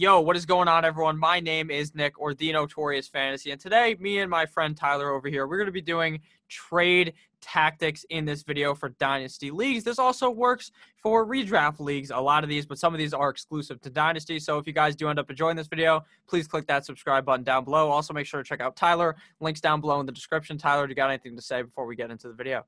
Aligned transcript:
Yo, 0.00 0.20
what 0.20 0.36
is 0.36 0.46
going 0.46 0.68
on, 0.68 0.84
everyone? 0.84 1.18
My 1.18 1.40
name 1.40 1.72
is 1.72 1.92
Nick, 1.92 2.20
or 2.20 2.32
the 2.32 2.52
Notorious 2.52 3.08
Fantasy, 3.08 3.50
and 3.50 3.60
today, 3.60 3.96
me 3.98 4.20
and 4.20 4.30
my 4.30 4.46
friend 4.46 4.76
Tyler 4.76 5.10
over 5.10 5.26
here, 5.26 5.48
we're 5.48 5.56
going 5.56 5.66
to 5.66 5.72
be 5.72 5.80
doing 5.80 6.20
trade 6.48 7.14
tactics 7.40 8.04
in 8.08 8.24
this 8.24 8.44
video 8.44 8.76
for 8.76 8.90
Dynasty 8.90 9.50
leagues. 9.50 9.82
This 9.82 9.98
also 9.98 10.30
works 10.30 10.70
for 11.02 11.26
redraft 11.26 11.80
leagues, 11.80 12.12
a 12.12 12.16
lot 12.16 12.44
of 12.44 12.48
these, 12.48 12.64
but 12.64 12.78
some 12.78 12.94
of 12.94 12.98
these 12.98 13.12
are 13.12 13.28
exclusive 13.28 13.80
to 13.80 13.90
Dynasty. 13.90 14.38
So 14.38 14.56
if 14.56 14.68
you 14.68 14.72
guys 14.72 14.94
do 14.94 15.08
end 15.08 15.18
up 15.18 15.30
enjoying 15.30 15.56
this 15.56 15.66
video, 15.66 16.04
please 16.28 16.46
click 16.46 16.68
that 16.68 16.84
subscribe 16.86 17.24
button 17.24 17.42
down 17.42 17.64
below. 17.64 17.90
Also, 17.90 18.14
make 18.14 18.26
sure 18.26 18.40
to 18.40 18.48
check 18.48 18.60
out 18.60 18.76
Tyler. 18.76 19.16
Links 19.40 19.60
down 19.60 19.80
below 19.80 19.98
in 19.98 20.06
the 20.06 20.12
description. 20.12 20.58
Tyler, 20.58 20.86
do 20.86 20.92
you 20.92 20.94
got 20.94 21.10
anything 21.10 21.34
to 21.34 21.42
say 21.42 21.62
before 21.62 21.86
we 21.86 21.96
get 21.96 22.12
into 22.12 22.28
the 22.28 22.34
video? 22.34 22.64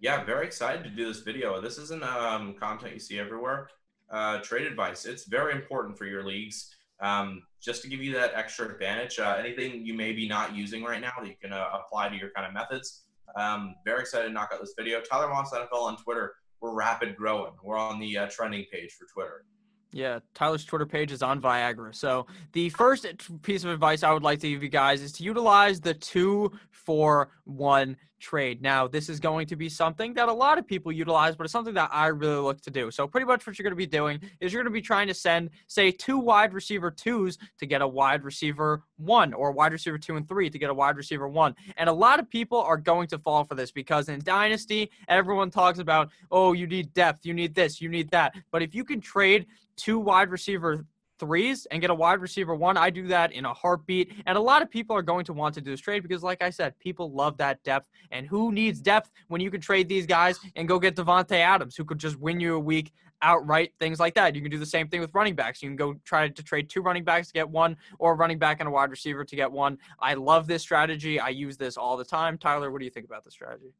Yeah, 0.00 0.22
very 0.22 0.44
excited 0.44 0.84
to 0.84 0.90
do 0.90 1.06
this 1.06 1.20
video. 1.20 1.62
This 1.62 1.78
isn't 1.78 2.04
um, 2.04 2.56
content 2.60 2.92
you 2.92 3.00
see 3.00 3.18
everywhere 3.18 3.70
uh, 4.10 4.38
trade 4.40 4.66
advice. 4.66 5.04
It's 5.04 5.26
very 5.26 5.52
important 5.52 5.96
for 5.96 6.06
your 6.06 6.24
leagues. 6.24 6.74
Um, 7.00 7.42
just 7.60 7.82
to 7.82 7.88
give 7.88 8.02
you 8.02 8.12
that 8.14 8.32
extra 8.34 8.66
advantage, 8.68 9.18
uh, 9.18 9.36
anything 9.38 9.84
you 9.84 9.94
may 9.94 10.12
be 10.12 10.28
not 10.28 10.54
using 10.54 10.82
right 10.82 11.00
now 11.00 11.12
that 11.20 11.28
you 11.28 11.36
can 11.40 11.52
uh, 11.52 11.66
apply 11.72 12.08
to 12.08 12.16
your 12.16 12.30
kind 12.30 12.46
of 12.46 12.52
methods. 12.52 13.02
Um, 13.36 13.74
very 13.84 14.00
excited 14.00 14.28
to 14.28 14.32
knock 14.32 14.50
out 14.52 14.60
this 14.60 14.74
video. 14.76 15.00
Tyler 15.00 15.28
Moss 15.28 15.52
NFL 15.52 15.82
on 15.82 15.96
Twitter. 15.96 16.34
We're 16.60 16.74
rapid 16.74 17.16
growing. 17.16 17.52
We're 17.62 17.76
on 17.76 18.00
the 18.00 18.18
uh, 18.18 18.26
trending 18.28 18.64
page 18.72 18.92
for 18.92 19.06
Twitter. 19.12 19.44
Yeah, 19.92 20.18
Tyler's 20.34 20.64
Twitter 20.64 20.86
page 20.86 21.12
is 21.12 21.22
on 21.22 21.40
Viagra. 21.40 21.94
So 21.94 22.26
the 22.52 22.68
first 22.70 23.06
piece 23.42 23.64
of 23.64 23.70
advice 23.70 24.02
I 24.02 24.12
would 24.12 24.22
like 24.22 24.40
to 24.40 24.50
give 24.50 24.62
you 24.62 24.68
guys 24.68 25.00
is 25.00 25.12
to 25.12 25.22
utilize 25.22 25.80
the 25.80 25.94
two 25.94 26.52
for 26.70 27.30
one 27.44 27.96
trade. 28.18 28.62
Now, 28.62 28.86
this 28.86 29.08
is 29.08 29.20
going 29.20 29.46
to 29.48 29.56
be 29.56 29.68
something 29.68 30.14
that 30.14 30.28
a 30.28 30.32
lot 30.32 30.58
of 30.58 30.66
people 30.66 30.92
utilize, 30.92 31.36
but 31.36 31.44
it's 31.44 31.52
something 31.52 31.74
that 31.74 31.90
I 31.92 32.08
really 32.08 32.40
look 32.40 32.60
to 32.62 32.70
do. 32.70 32.90
So 32.90 33.06
pretty 33.06 33.26
much 33.26 33.46
what 33.46 33.58
you're 33.58 33.64
going 33.64 33.72
to 33.72 33.76
be 33.76 33.86
doing 33.86 34.20
is 34.40 34.52
you're 34.52 34.62
going 34.62 34.72
to 34.72 34.76
be 34.76 34.82
trying 34.82 35.08
to 35.08 35.14
send, 35.14 35.50
say, 35.66 35.90
two 35.90 36.18
wide 36.18 36.52
receiver 36.52 36.90
twos 36.90 37.38
to 37.58 37.66
get 37.66 37.82
a 37.82 37.88
wide 37.88 38.24
receiver 38.24 38.82
one, 38.96 39.32
or 39.32 39.52
wide 39.52 39.72
receiver 39.72 39.98
two 39.98 40.16
and 40.16 40.28
three 40.28 40.50
to 40.50 40.58
get 40.58 40.70
a 40.70 40.74
wide 40.74 40.96
receiver 40.96 41.28
one. 41.28 41.54
And 41.76 41.88
a 41.88 41.92
lot 41.92 42.18
of 42.18 42.28
people 42.28 42.58
are 42.58 42.76
going 42.76 43.08
to 43.08 43.18
fall 43.18 43.44
for 43.44 43.54
this 43.54 43.70
because 43.70 44.08
in 44.08 44.20
Dynasty, 44.20 44.90
everyone 45.08 45.50
talks 45.50 45.78
about, 45.78 46.10
oh, 46.30 46.52
you 46.52 46.66
need 46.66 46.92
depth, 46.94 47.24
you 47.24 47.34
need 47.34 47.54
this, 47.54 47.80
you 47.80 47.88
need 47.88 48.10
that. 48.10 48.34
But 48.50 48.62
if 48.62 48.74
you 48.74 48.84
can 48.84 49.00
trade 49.00 49.46
two 49.76 49.98
wide 49.98 50.30
receiver 50.30 50.84
threes 51.18 51.66
and 51.70 51.80
get 51.80 51.90
a 51.90 51.94
wide 51.94 52.20
receiver 52.20 52.54
one, 52.54 52.76
I 52.76 52.90
do 52.90 53.06
that 53.08 53.32
in 53.32 53.44
a 53.44 53.54
heartbeat. 53.54 54.12
And 54.26 54.36
a 54.36 54.40
lot 54.40 54.62
of 54.62 54.70
people 54.70 54.96
are 54.96 55.02
going 55.02 55.24
to 55.26 55.32
want 55.32 55.54
to 55.54 55.60
do 55.60 55.70
this 55.70 55.80
trade 55.80 56.02
because, 56.02 56.22
like 56.22 56.42
I 56.42 56.50
said, 56.50 56.78
people 56.78 57.12
love 57.12 57.36
that 57.38 57.62
depth. 57.64 57.88
And 58.10 58.26
who 58.26 58.52
needs 58.52 58.80
depth 58.80 59.10
when 59.28 59.40
you 59.40 59.50
can 59.50 59.60
trade 59.60 59.88
these 59.88 60.06
guys 60.06 60.38
and 60.56 60.68
go 60.68 60.78
get 60.78 60.96
Davante 60.96 61.32
Adams, 61.32 61.76
who 61.76 61.84
could 61.84 61.98
just 61.98 62.18
win 62.18 62.40
you 62.40 62.54
a 62.54 62.60
week 62.60 62.92
outright, 63.22 63.72
things 63.78 63.98
like 63.98 64.14
that. 64.14 64.34
You 64.34 64.42
can 64.42 64.50
do 64.50 64.58
the 64.58 64.66
same 64.66 64.88
thing 64.88 65.00
with 65.00 65.14
running 65.14 65.34
backs. 65.34 65.62
You 65.62 65.68
can 65.68 65.76
go 65.76 65.94
try 66.04 66.28
to 66.28 66.42
trade 66.42 66.68
two 66.68 66.82
running 66.82 67.04
backs 67.04 67.28
to 67.28 67.32
get 67.32 67.48
one, 67.48 67.76
or 67.98 68.12
a 68.12 68.14
running 68.14 68.38
back 68.38 68.60
and 68.60 68.68
a 68.68 68.70
wide 68.70 68.90
receiver 68.90 69.24
to 69.24 69.36
get 69.36 69.50
one. 69.50 69.78
I 69.98 70.14
love 70.14 70.46
this 70.46 70.62
strategy. 70.62 71.18
I 71.18 71.30
use 71.30 71.56
this 71.56 71.76
all 71.76 71.96
the 71.96 72.04
time. 72.04 72.38
Tyler, 72.38 72.70
what 72.70 72.78
do 72.78 72.84
you 72.84 72.90
think 72.90 73.06
about 73.06 73.24
this 73.24 73.34
strategy? 73.34 73.72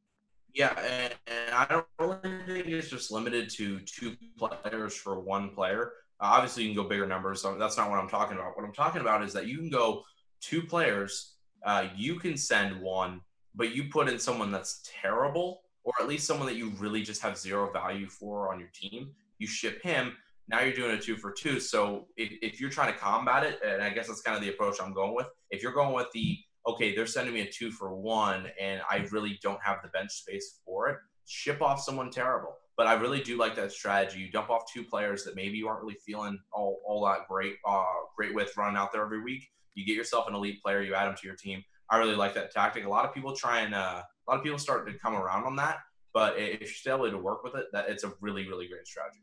Yeah, 0.53 0.73
and, 0.79 1.13
and, 1.27 1.53
I 1.53 1.65
don't 1.65 1.85
really 1.99 2.63
think 2.63 2.67
it's 2.67 2.89
just 2.89 3.11
limited 3.11 3.49
to 3.51 3.79
two 3.81 4.17
players 4.37 4.95
for 4.95 5.19
one 5.19 5.49
player. 5.49 5.91
Obviously, 6.21 6.63
you 6.63 6.69
can 6.69 6.83
go 6.83 6.89
bigger 6.89 7.07
numbers. 7.07 7.41
So 7.41 7.57
that's 7.57 7.77
not 7.77 7.89
what 7.89 7.99
I'm 7.99 8.09
talking 8.09 8.37
about. 8.37 8.55
What 8.55 8.65
I'm 8.65 8.73
talking 8.73 9.01
about 9.01 9.23
is 9.23 9.33
that 9.33 9.47
you 9.47 9.57
can 9.57 9.69
go 9.69 10.03
two 10.41 10.61
players. 10.61 11.35
Uh, 11.65 11.87
you 11.95 12.15
can 12.15 12.37
send 12.37 12.79
one, 12.81 13.21
but 13.55 13.73
you 13.75 13.85
put 13.85 14.07
in 14.07 14.19
someone 14.19 14.51
that's 14.51 14.81
terrible, 15.01 15.61
or 15.83 15.93
at 15.99 16.07
least 16.07 16.25
someone 16.25 16.47
that 16.47 16.55
you 16.55 16.71
really 16.77 17.03
just 17.03 17.21
have 17.21 17.37
zero 17.37 17.71
value 17.71 18.07
for 18.07 18.51
on 18.51 18.59
your 18.59 18.69
team. 18.73 19.11
You 19.37 19.47
ship 19.47 19.81
him. 19.81 20.15
Now 20.47 20.61
you're 20.61 20.73
doing 20.73 20.91
a 20.91 20.99
two 20.99 21.15
for 21.15 21.31
two. 21.31 21.59
So 21.59 22.07
if, 22.17 22.31
if 22.41 22.59
you're 22.59 22.69
trying 22.69 22.91
to 22.91 22.99
combat 22.99 23.43
it, 23.43 23.59
and 23.65 23.83
I 23.83 23.89
guess 23.89 24.07
that's 24.07 24.21
kind 24.21 24.35
of 24.35 24.41
the 24.43 24.49
approach 24.49 24.81
I'm 24.81 24.93
going 24.93 25.15
with. 25.15 25.27
If 25.51 25.61
you're 25.61 25.73
going 25.73 25.93
with 25.93 26.07
the 26.13 26.37
okay, 26.67 26.95
they're 26.95 27.07
sending 27.07 27.33
me 27.33 27.41
a 27.41 27.49
two 27.49 27.71
for 27.71 27.95
one, 27.95 28.47
and 28.59 28.81
I 28.89 29.07
really 29.11 29.39
don't 29.41 29.61
have 29.63 29.77
the 29.81 29.89
bench 29.89 30.11
space 30.11 30.59
for 30.65 30.89
it. 30.89 30.97
Ship 31.25 31.61
off 31.61 31.81
someone 31.81 32.09
terrible. 32.09 32.55
But 32.79 32.87
I 32.87 32.93
really 32.93 33.19
do 33.19 33.37
like 33.37 33.57
that 33.57 33.73
strategy. 33.73 34.21
You 34.21 34.31
dump 34.31 34.49
off 34.49 34.71
two 34.71 34.85
players 34.85 35.25
that 35.25 35.35
maybe 35.35 35.57
you 35.57 35.67
aren't 35.67 35.81
really 35.81 35.97
feeling 36.05 36.39
all, 36.53 36.79
all 36.87 37.03
that 37.07 37.27
great, 37.27 37.55
uh, 37.67 37.83
great 38.15 38.33
with 38.33 38.55
running 38.55 38.77
out 38.77 38.93
there 38.93 39.03
every 39.03 39.21
week. 39.21 39.49
You 39.73 39.85
get 39.85 39.97
yourself 39.97 40.29
an 40.29 40.33
elite 40.33 40.63
player, 40.63 40.81
you 40.81 40.95
add 40.95 41.07
them 41.07 41.15
to 41.19 41.27
your 41.27 41.35
team. 41.35 41.61
I 41.89 41.97
really 41.97 42.15
like 42.15 42.33
that 42.35 42.51
tactic. 42.51 42.85
A 42.85 42.89
lot 42.89 43.03
of 43.03 43.13
people 43.13 43.35
try 43.35 43.59
and 43.59 43.75
uh, 43.75 44.01
a 44.01 44.31
lot 44.31 44.37
of 44.37 44.45
people 44.45 44.57
start 44.57 44.87
to 44.87 44.97
come 44.97 45.13
around 45.13 45.43
on 45.43 45.57
that. 45.57 45.79
But 46.13 46.39
if 46.39 46.61
you're 46.61 46.69
still 46.69 47.05
able 47.05 47.11
to 47.11 47.17
work 47.17 47.43
with 47.43 47.53
it, 47.55 47.65
that 47.73 47.89
it's 47.89 48.05
a 48.05 48.13
really, 48.21 48.47
really 48.47 48.69
great 48.69 48.87
strategy. 48.87 49.19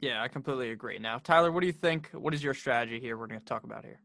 Yeah, 0.00 0.22
I 0.22 0.28
completely 0.28 0.70
agree. 0.70 1.00
Now, 1.00 1.18
Tyler, 1.18 1.50
what 1.50 1.62
do 1.62 1.66
you 1.66 1.72
think? 1.72 2.08
What 2.12 2.34
is 2.34 2.44
your 2.44 2.54
strategy 2.54 3.00
here? 3.00 3.18
We're 3.18 3.26
going 3.26 3.40
to 3.40 3.46
talk 3.46 3.64
about 3.64 3.84
here. 3.84 3.98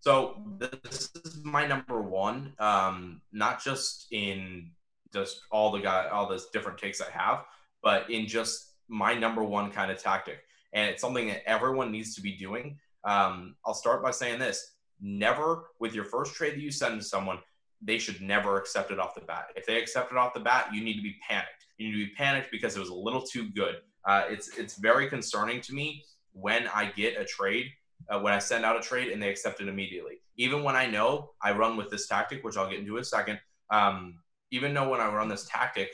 So 0.00 0.42
this 0.58 1.12
is 1.24 1.38
my 1.44 1.68
number 1.68 2.02
one. 2.02 2.54
Um, 2.58 3.20
not 3.30 3.62
just 3.62 4.08
in 4.10 4.72
just 5.12 5.40
all 5.52 5.70
the 5.70 5.78
guy, 5.78 6.08
all 6.08 6.28
the 6.28 6.42
different 6.52 6.78
takes 6.78 7.00
I 7.00 7.10
have, 7.12 7.44
but 7.82 8.10
in 8.10 8.26
just 8.26 8.72
my 8.88 9.14
number 9.14 9.42
one 9.42 9.70
kind 9.70 9.90
of 9.90 10.02
tactic. 10.02 10.38
And 10.72 10.90
it's 10.90 11.00
something 11.00 11.28
that 11.28 11.48
everyone 11.48 11.90
needs 11.90 12.14
to 12.14 12.20
be 12.20 12.36
doing. 12.36 12.78
Um, 13.04 13.56
I'll 13.64 13.74
start 13.74 14.02
by 14.02 14.10
saying 14.10 14.38
this: 14.38 14.74
never, 15.00 15.70
with 15.80 15.94
your 15.94 16.04
first 16.04 16.34
trade 16.34 16.54
that 16.54 16.60
you 16.60 16.70
send 16.70 17.00
to 17.00 17.06
someone, 17.06 17.38
they 17.80 17.98
should 17.98 18.20
never 18.20 18.58
accept 18.58 18.90
it 18.90 18.98
off 18.98 19.14
the 19.14 19.20
bat. 19.22 19.46
If 19.56 19.66
they 19.66 19.80
accept 19.80 20.12
it 20.12 20.18
off 20.18 20.34
the 20.34 20.40
bat, 20.40 20.68
you 20.72 20.82
need 20.82 20.96
to 20.96 21.02
be 21.02 21.16
panicked. 21.26 21.64
You 21.78 21.88
need 21.88 22.04
to 22.04 22.10
be 22.10 22.14
panicked 22.14 22.50
because 22.50 22.76
it 22.76 22.80
was 22.80 22.90
a 22.90 22.94
little 22.94 23.22
too 23.22 23.50
good. 23.50 23.76
Uh, 24.04 24.24
it's 24.28 24.56
it's 24.58 24.76
very 24.76 25.08
concerning 25.08 25.60
to 25.62 25.74
me 25.74 26.04
when 26.32 26.68
I 26.68 26.92
get 26.96 27.20
a 27.20 27.24
trade 27.24 27.70
uh, 28.08 28.20
when 28.20 28.32
I 28.32 28.38
send 28.38 28.64
out 28.64 28.76
a 28.76 28.80
trade 28.80 29.12
and 29.12 29.22
they 29.22 29.30
accept 29.30 29.60
it 29.60 29.68
immediately. 29.68 30.14
Even 30.36 30.62
when 30.62 30.76
I 30.76 30.86
know 30.86 31.30
I 31.42 31.52
run 31.52 31.76
with 31.76 31.90
this 31.90 32.06
tactic, 32.06 32.44
which 32.44 32.56
I'll 32.56 32.70
get 32.70 32.78
into 32.78 32.96
in 32.96 33.02
a 33.02 33.04
second, 33.04 33.40
um, 33.70 34.18
even 34.50 34.72
though 34.72 34.88
when 34.88 35.00
I 35.00 35.12
run 35.12 35.28
this 35.28 35.46
tactic, 35.46 35.90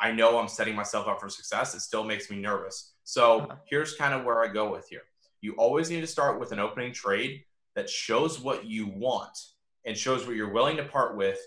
I 0.00 0.12
know 0.12 0.38
I'm 0.38 0.48
setting 0.48 0.74
myself 0.74 1.06
up 1.06 1.20
for 1.20 1.28
success, 1.28 1.74
it 1.74 1.80
still 1.80 2.04
makes 2.04 2.30
me 2.30 2.38
nervous. 2.38 2.94
So 3.04 3.40
uh-huh. 3.40 3.56
here's 3.68 3.94
kind 3.94 4.14
of 4.14 4.24
where 4.24 4.42
I 4.42 4.48
go 4.48 4.70
with 4.70 4.88
here. 4.88 5.02
You 5.40 5.54
always 5.54 5.90
need 5.90 6.00
to 6.00 6.06
start 6.06 6.40
with 6.40 6.52
an 6.52 6.58
opening 6.58 6.92
trade 6.92 7.44
that 7.76 7.88
shows 7.88 8.40
what 8.40 8.64
you 8.64 8.86
want 8.86 9.36
and 9.86 9.96
shows 9.96 10.26
what 10.26 10.36
you're 10.36 10.52
willing 10.52 10.76
to 10.76 10.84
part 10.84 11.16
with, 11.16 11.38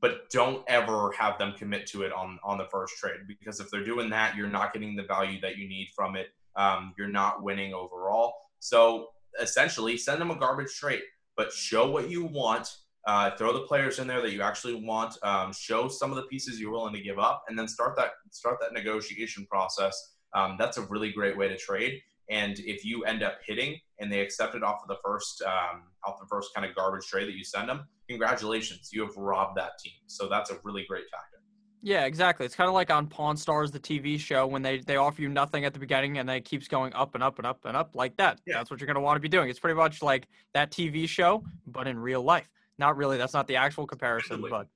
but 0.00 0.30
don't 0.30 0.62
ever 0.68 1.12
have 1.12 1.38
them 1.38 1.54
commit 1.56 1.86
to 1.88 2.02
it 2.02 2.12
on, 2.12 2.38
on 2.44 2.58
the 2.58 2.66
first 2.70 2.96
trade 2.96 3.20
because 3.26 3.60
if 3.60 3.70
they're 3.70 3.84
doing 3.84 4.10
that, 4.10 4.36
you're 4.36 4.48
not 4.48 4.72
getting 4.72 4.96
the 4.96 5.02
value 5.02 5.40
that 5.40 5.56
you 5.56 5.68
need 5.68 5.88
from 5.94 6.16
it. 6.16 6.28
Um, 6.54 6.94
you're 6.96 7.08
not 7.08 7.42
winning 7.42 7.74
overall. 7.74 8.34
So 8.60 9.08
essentially 9.40 9.96
send 9.96 10.20
them 10.20 10.30
a 10.30 10.36
garbage 10.36 10.74
trade, 10.76 11.02
but 11.36 11.52
show 11.52 11.90
what 11.90 12.10
you 12.10 12.24
want. 12.24 12.68
Uh, 13.06 13.30
throw 13.36 13.52
the 13.52 13.60
players 13.60 14.00
in 14.00 14.06
there 14.06 14.20
that 14.20 14.32
you 14.32 14.42
actually 14.42 14.74
want. 14.74 15.16
Um, 15.22 15.52
show 15.52 15.88
some 15.88 16.10
of 16.10 16.16
the 16.16 16.24
pieces 16.24 16.58
you're 16.60 16.72
willing 16.72 16.94
to 16.94 17.00
give 17.00 17.18
up, 17.18 17.44
and 17.48 17.58
then 17.58 17.68
start 17.68 17.96
that 17.96 18.10
start 18.30 18.58
that 18.60 18.72
negotiation 18.72 19.46
process. 19.46 20.14
Um, 20.34 20.56
that's 20.58 20.76
a 20.76 20.82
really 20.82 21.12
great 21.12 21.36
way 21.36 21.48
to 21.48 21.56
trade. 21.56 22.00
And 22.28 22.58
if 22.58 22.84
you 22.84 23.04
end 23.04 23.22
up 23.22 23.38
hitting 23.46 23.78
and 24.00 24.12
they 24.12 24.20
accept 24.20 24.54
it 24.56 24.64
off 24.64 24.80
of 24.82 24.88
the 24.88 24.96
first 25.04 25.42
um, 25.42 25.82
off 26.04 26.18
the 26.18 26.26
first 26.26 26.50
kind 26.54 26.68
of 26.68 26.74
garbage 26.74 27.06
trade 27.06 27.28
that 27.28 27.36
you 27.36 27.44
send 27.44 27.68
them, 27.68 27.86
congratulations, 28.08 28.90
you 28.92 29.02
have 29.02 29.16
robbed 29.16 29.56
that 29.56 29.78
team. 29.78 29.94
So 30.06 30.28
that's 30.28 30.50
a 30.50 30.58
really 30.64 30.84
great 30.88 31.04
tactic. 31.10 31.36
Yeah, 31.82 32.04
exactly. 32.04 32.44
It's 32.44 32.56
kind 32.56 32.66
of 32.66 32.74
like 32.74 32.90
on 32.90 33.06
Pawn 33.06 33.36
Stars, 33.36 33.70
the 33.70 33.78
TV 33.78 34.18
show, 34.18 34.44
when 34.44 34.62
they 34.62 34.78
they 34.78 34.96
offer 34.96 35.22
you 35.22 35.28
nothing 35.28 35.64
at 35.64 35.72
the 35.72 35.78
beginning 35.78 36.18
and 36.18 36.28
then 36.28 36.36
it 36.36 36.44
keeps 36.44 36.66
going 36.66 36.92
up 36.94 37.14
and 37.14 37.22
up 37.22 37.38
and 37.38 37.46
up 37.46 37.64
and 37.64 37.76
up 37.76 37.94
like 37.94 38.16
that. 38.16 38.40
Yeah. 38.44 38.54
That's 38.56 38.72
what 38.72 38.80
you're 38.80 38.88
gonna 38.88 39.00
want 39.00 39.16
to 39.16 39.20
be 39.20 39.28
doing. 39.28 39.48
It's 39.48 39.60
pretty 39.60 39.76
much 39.76 40.02
like 40.02 40.26
that 40.52 40.72
TV 40.72 41.08
show, 41.08 41.44
but 41.68 41.86
in 41.86 41.96
real 41.98 42.22
life. 42.22 42.48
Not 42.78 42.96
really. 42.96 43.16
That's 43.16 43.34
not 43.34 43.46
the 43.46 43.56
actual 43.56 43.86
comparison, 43.86 44.44
but 44.48 44.68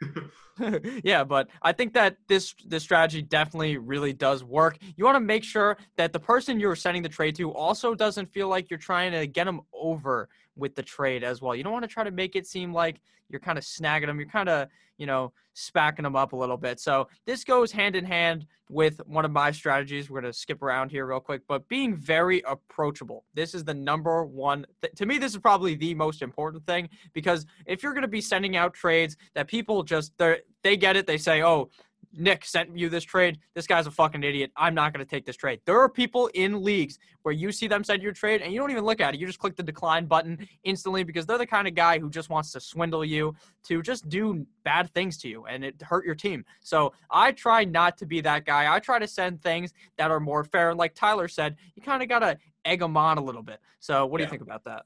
yeah, 1.04 1.24
but 1.24 1.48
I 1.62 1.72
think 1.72 1.94
that 1.94 2.16
this 2.28 2.54
this 2.66 2.82
strategy 2.82 3.22
definitely 3.22 3.76
really 3.76 4.12
does 4.12 4.44
work. 4.44 4.78
You 4.96 5.04
want 5.04 5.16
to 5.16 5.20
make 5.20 5.42
sure 5.42 5.76
that 5.96 6.12
the 6.12 6.20
person 6.20 6.60
you're 6.60 6.76
sending 6.76 7.02
the 7.02 7.08
trade 7.08 7.34
to 7.36 7.50
also 7.50 7.94
doesn't 7.94 8.32
feel 8.32 8.48
like 8.48 8.70
you're 8.70 8.78
trying 8.78 9.12
to 9.12 9.26
get 9.26 9.44
them 9.44 9.62
over 9.72 10.28
with 10.56 10.74
the 10.74 10.82
trade 10.82 11.24
as 11.24 11.40
well. 11.42 11.54
You 11.54 11.62
don't 11.62 11.72
want 11.72 11.84
to 11.84 11.88
try 11.88 12.04
to 12.04 12.10
make 12.10 12.36
it 12.36 12.46
seem 12.46 12.72
like 12.72 13.00
you're 13.28 13.40
kind 13.40 13.58
of 13.58 13.64
snagging 13.64 14.06
them. 14.06 14.18
You're 14.18 14.28
kind 14.28 14.48
of, 14.48 14.68
you 14.98 15.06
know, 15.06 15.32
spacking 15.56 16.02
them 16.02 16.16
up 16.16 16.32
a 16.32 16.36
little 16.36 16.56
bit. 16.56 16.80
So 16.80 17.08
this 17.26 17.44
goes 17.44 17.72
hand 17.72 17.96
in 17.96 18.04
hand 18.04 18.46
with 18.68 19.00
one 19.06 19.24
of 19.24 19.30
my 19.30 19.50
strategies. 19.50 20.10
We're 20.10 20.20
going 20.20 20.32
to 20.32 20.38
skip 20.38 20.62
around 20.62 20.90
here 20.90 21.06
real 21.06 21.20
quick, 21.20 21.42
but 21.48 21.68
being 21.68 21.96
very 21.96 22.42
approachable. 22.42 23.24
This 23.34 23.54
is 23.54 23.64
the 23.64 23.74
number 23.74 24.24
one. 24.24 24.66
Th- 24.82 24.94
to 24.94 25.06
me, 25.06 25.18
this 25.18 25.32
is 25.32 25.38
probably 25.38 25.74
the 25.74 25.94
most 25.94 26.22
important 26.22 26.66
thing 26.66 26.88
because 27.12 27.46
if 27.66 27.82
you're 27.82 27.92
going 27.92 28.02
to 28.02 28.08
be 28.08 28.20
sending 28.20 28.56
out 28.56 28.74
trades 28.74 29.16
that 29.34 29.48
people 29.48 29.82
just 29.82 30.16
they 30.18 30.40
they 30.62 30.76
get 30.76 30.96
it, 30.96 31.06
they 31.06 31.18
say, 31.18 31.42
oh, 31.42 31.70
Nick 32.16 32.44
sent 32.44 32.76
you 32.76 32.88
this 32.88 33.04
trade. 33.04 33.38
This 33.54 33.66
guy's 33.66 33.86
a 33.86 33.90
fucking 33.90 34.22
idiot. 34.22 34.52
I'm 34.56 34.74
not 34.74 34.92
going 34.92 35.04
to 35.04 35.08
take 35.10 35.24
this 35.24 35.36
trade. 35.36 35.60
There 35.64 35.78
are 35.80 35.88
people 35.88 36.28
in 36.34 36.62
leagues 36.62 36.98
where 37.22 37.32
you 37.34 37.52
see 37.52 37.66
them 37.66 37.82
send 37.84 38.02
your 38.02 38.12
trade 38.12 38.42
and 38.42 38.52
you 38.52 38.58
don't 38.60 38.70
even 38.70 38.84
look 38.84 39.00
at 39.00 39.14
it. 39.14 39.20
You 39.20 39.26
just 39.26 39.38
click 39.38 39.56
the 39.56 39.62
decline 39.62 40.06
button 40.06 40.46
instantly 40.64 41.04
because 41.04 41.26
they're 41.26 41.38
the 41.38 41.46
kind 41.46 41.66
of 41.66 41.74
guy 41.74 41.98
who 41.98 42.10
just 42.10 42.30
wants 42.30 42.52
to 42.52 42.60
swindle 42.60 43.04
you 43.04 43.34
to 43.64 43.82
just 43.82 44.08
do 44.08 44.46
bad 44.64 44.92
things 44.94 45.16
to 45.18 45.28
you 45.28 45.44
and 45.46 45.64
it 45.64 45.80
hurt 45.82 46.04
your 46.04 46.14
team. 46.14 46.44
So 46.60 46.92
I 47.10 47.32
try 47.32 47.64
not 47.64 47.96
to 47.98 48.06
be 48.06 48.20
that 48.22 48.44
guy. 48.44 48.72
I 48.74 48.78
try 48.80 48.98
to 48.98 49.08
send 49.08 49.42
things 49.42 49.72
that 49.98 50.10
are 50.10 50.20
more 50.20 50.44
fair. 50.44 50.70
And 50.70 50.78
like 50.78 50.94
Tyler 50.94 51.28
said, 51.28 51.56
you 51.74 51.82
kind 51.82 52.02
of 52.02 52.08
got 52.08 52.20
to 52.20 52.38
egg 52.64 52.80
them 52.80 52.96
on 52.96 53.18
a 53.18 53.22
little 53.22 53.42
bit. 53.42 53.60
So 53.80 54.06
what 54.06 54.18
do 54.18 54.22
Yeah. 54.22 54.26
you 54.28 54.30
think 54.30 54.42
about 54.42 54.64
that? 54.64 54.84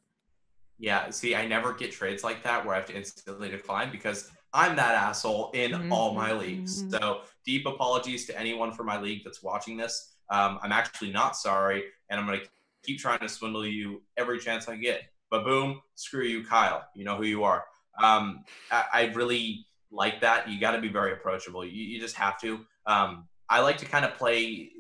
Yeah, 0.81 1.11
see, 1.11 1.35
I 1.35 1.45
never 1.45 1.73
get 1.73 1.91
trades 1.91 2.23
like 2.23 2.45
that 2.45 2.65
where 2.65 2.75
I 2.75 2.79
have 2.79 2.87
to 2.87 2.97
instantly 2.97 3.49
decline 3.49 3.91
because 3.91 4.31
I'm 4.53 4.77
that 4.77 4.95
asshole 4.95 5.51
in 5.53 5.91
all 5.93 6.15
my 6.15 6.33
leagues. 6.33 6.83
Mhm. 6.83 6.91
So 6.91 7.21
deep 7.45 7.67
apologies 7.67 8.27
to 8.27 8.39
anyone 8.39 8.73
from 8.73 8.87
my 8.87 9.01
league 9.01 9.23
that's 9.25 9.43
watching 9.43 9.77
this. 9.77 10.15
Um, 10.31 10.59
I'm 10.63 10.73
actually 10.73 11.11
not 11.11 11.37
sorry, 11.37 11.85
and 12.09 12.19
I'm 12.21 12.27
going 12.27 12.41
to 12.41 12.47
keep 12.83 12.99
trying 12.99 13.21
to 13.21 13.29
swindle 13.29 13.67
you 13.67 14.03
every 14.17 14.39
chance 14.39 14.69
I 14.69 14.77
get. 14.77 15.03
But 15.31 15.45
boom, 15.45 15.83
screw 15.95 16.25
you, 16.25 16.45
Kyle. 16.45 16.87
You 16.95 17.05
know 17.05 17.17
who 17.17 17.25
you 17.25 17.45
are. 17.45 17.65
Um, 18.03 18.45
I, 18.71 18.85
I 18.93 19.05
really 19.15 19.67
like 19.91 20.21
that. 20.21 20.49
You 20.49 20.61
got 20.61 20.73
to 20.73 20.81
be 20.81 20.89
very 20.89 21.13
approachable. 21.13 21.65
You, 21.65 21.83
you 21.83 22.01
just 22.01 22.17
have 22.17 22.41
to. 22.41 22.65
Um, 22.87 23.29
I 23.49 23.61
like 23.61 23.79
to 23.79 23.87
kind 23.87 24.05
of 24.05 24.15
play 24.15 24.71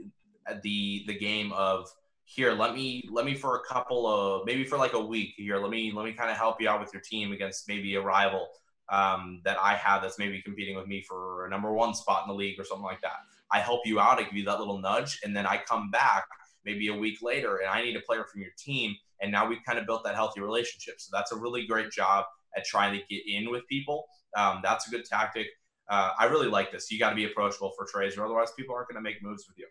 the 0.62 1.04
the 1.06 1.14
game 1.14 1.52
of 1.52 1.90
here 2.24 2.52
let 2.52 2.74
me 2.74 3.08
let 3.10 3.24
me 3.24 3.34
for 3.34 3.56
a 3.56 3.60
couple 3.64 4.06
of 4.06 4.46
maybe 4.46 4.64
for 4.64 4.76
like 4.78 4.92
a 4.92 5.00
week 5.00 5.34
here 5.36 5.58
let 5.58 5.70
me 5.70 5.92
let 5.94 6.04
me 6.04 6.12
kind 6.12 6.30
of 6.30 6.36
help 6.36 6.60
you 6.60 6.68
out 6.68 6.80
with 6.80 6.92
your 6.92 7.02
team 7.02 7.32
against 7.32 7.68
maybe 7.68 7.94
a 7.94 8.00
rival 8.00 8.48
um, 8.90 9.40
that 9.44 9.56
i 9.58 9.74
have 9.74 10.02
that's 10.02 10.18
maybe 10.18 10.40
competing 10.42 10.76
with 10.76 10.86
me 10.86 11.02
for 11.02 11.46
a 11.46 11.50
number 11.50 11.72
one 11.72 11.94
spot 11.94 12.24
in 12.24 12.28
the 12.28 12.34
league 12.34 12.58
or 12.58 12.64
something 12.64 12.84
like 12.84 13.00
that 13.00 13.16
i 13.52 13.58
help 13.58 13.80
you 13.84 14.00
out 14.00 14.18
i 14.18 14.22
give 14.22 14.34
you 14.34 14.44
that 14.44 14.58
little 14.58 14.78
nudge 14.78 15.20
and 15.24 15.36
then 15.36 15.46
i 15.46 15.60
come 15.68 15.90
back 15.90 16.24
maybe 16.64 16.88
a 16.88 16.94
week 16.94 17.18
later 17.22 17.58
and 17.58 17.68
i 17.70 17.82
need 17.82 17.96
a 17.96 18.00
player 18.00 18.24
from 18.30 18.40
your 18.40 18.50
team 18.58 18.94
and 19.20 19.32
now 19.32 19.46
we've 19.46 19.62
kind 19.66 19.78
of 19.78 19.86
built 19.86 20.04
that 20.04 20.14
healthy 20.14 20.40
relationship 20.40 20.94
so 20.98 21.08
that's 21.12 21.32
a 21.32 21.36
really 21.36 21.66
great 21.66 21.90
job 21.90 22.24
at 22.56 22.64
trying 22.64 22.92
to 22.92 23.04
get 23.08 23.22
in 23.26 23.50
with 23.50 23.66
people 23.68 24.06
um, 24.36 24.60
that's 24.62 24.86
a 24.88 24.90
good 24.90 25.04
tactic 25.04 25.46
uh, 25.90 26.10
i 26.18 26.24
really 26.24 26.48
like 26.48 26.70
this 26.72 26.90
you 26.90 26.98
got 26.98 27.10
to 27.10 27.16
be 27.16 27.24
approachable 27.24 27.72
for 27.76 27.86
trades 27.86 28.16
or 28.16 28.24
otherwise 28.24 28.48
people 28.56 28.74
aren't 28.74 28.88
going 28.88 28.96
to 28.96 29.02
make 29.02 29.22
moves 29.22 29.46
with 29.48 29.58
you 29.58 29.66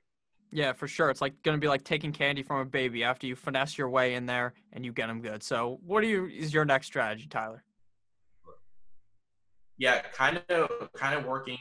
Yeah, 0.51 0.73
for 0.73 0.87
sure. 0.87 1.09
It's 1.09 1.21
like 1.21 1.41
gonna 1.43 1.57
be 1.57 1.67
like 1.67 1.83
taking 1.83 2.11
candy 2.11 2.41
from 2.41 2.59
a 2.59 2.65
baby 2.65 3.03
after 3.03 3.27
you 3.27 3.35
finesse 3.35 3.77
your 3.77 3.89
way 3.89 4.15
in 4.15 4.25
there 4.25 4.53
and 4.73 4.85
you 4.85 4.93
get 4.93 5.07
them 5.07 5.21
good. 5.21 5.43
So, 5.43 5.79
what 5.85 6.01
do 6.01 6.07
you 6.07 6.27
is 6.27 6.53
your 6.53 6.65
next 6.65 6.87
strategy, 6.87 7.27
Tyler? 7.27 7.63
Yeah 9.77 10.01
kind 10.13 10.41
of 10.49 10.69
kind 10.93 11.17
of 11.17 11.25
working 11.25 11.57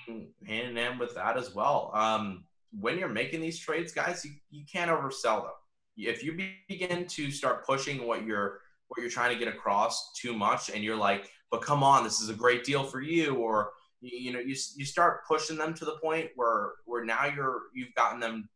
hand 0.46 0.70
in 0.70 0.76
hand 0.76 1.00
with 1.00 1.14
that 1.14 1.36
as 1.36 1.54
well. 1.54 1.90
Um, 1.94 2.44
when 2.78 2.98
you're 2.98 3.08
making 3.08 3.40
these 3.40 3.58
trades 3.58 3.92
guys 3.92 4.24
you, 4.24 4.32
you 4.50 4.64
can't 4.70 4.90
oversell 4.90 5.42
them. 5.42 5.52
If 5.96 6.22
you 6.22 6.38
begin 6.68 7.06
to 7.06 7.30
start 7.30 7.66
pushing 7.66 8.06
what 8.06 8.24
you're 8.24 8.60
what 8.88 9.00
you're 9.00 9.10
trying 9.10 9.32
to 9.32 9.38
get 9.38 9.52
across 9.52 10.12
too 10.12 10.34
much 10.34 10.70
and 10.70 10.82
you're 10.82 10.96
like 10.96 11.30
but 11.50 11.62
come 11.62 11.82
on 11.82 12.04
this 12.04 12.20
is 12.20 12.28
a 12.28 12.34
great 12.34 12.64
deal 12.64 12.84
for 12.84 13.00
you 13.00 13.34
or 13.34 13.70
you, 14.00 14.32
know 14.32 14.38
you, 14.38 14.54
you 14.76 14.84
start 14.84 15.26
pushing 15.26 15.56
them 15.56 15.74
to 15.74 15.84
the 15.84 15.96
point 16.02 16.28
where 16.36 16.72
where 16.84 17.04
now 17.04 17.24
you're 17.26 17.62
you've 17.74 17.94
gotten 17.94 18.20
them 18.20 18.48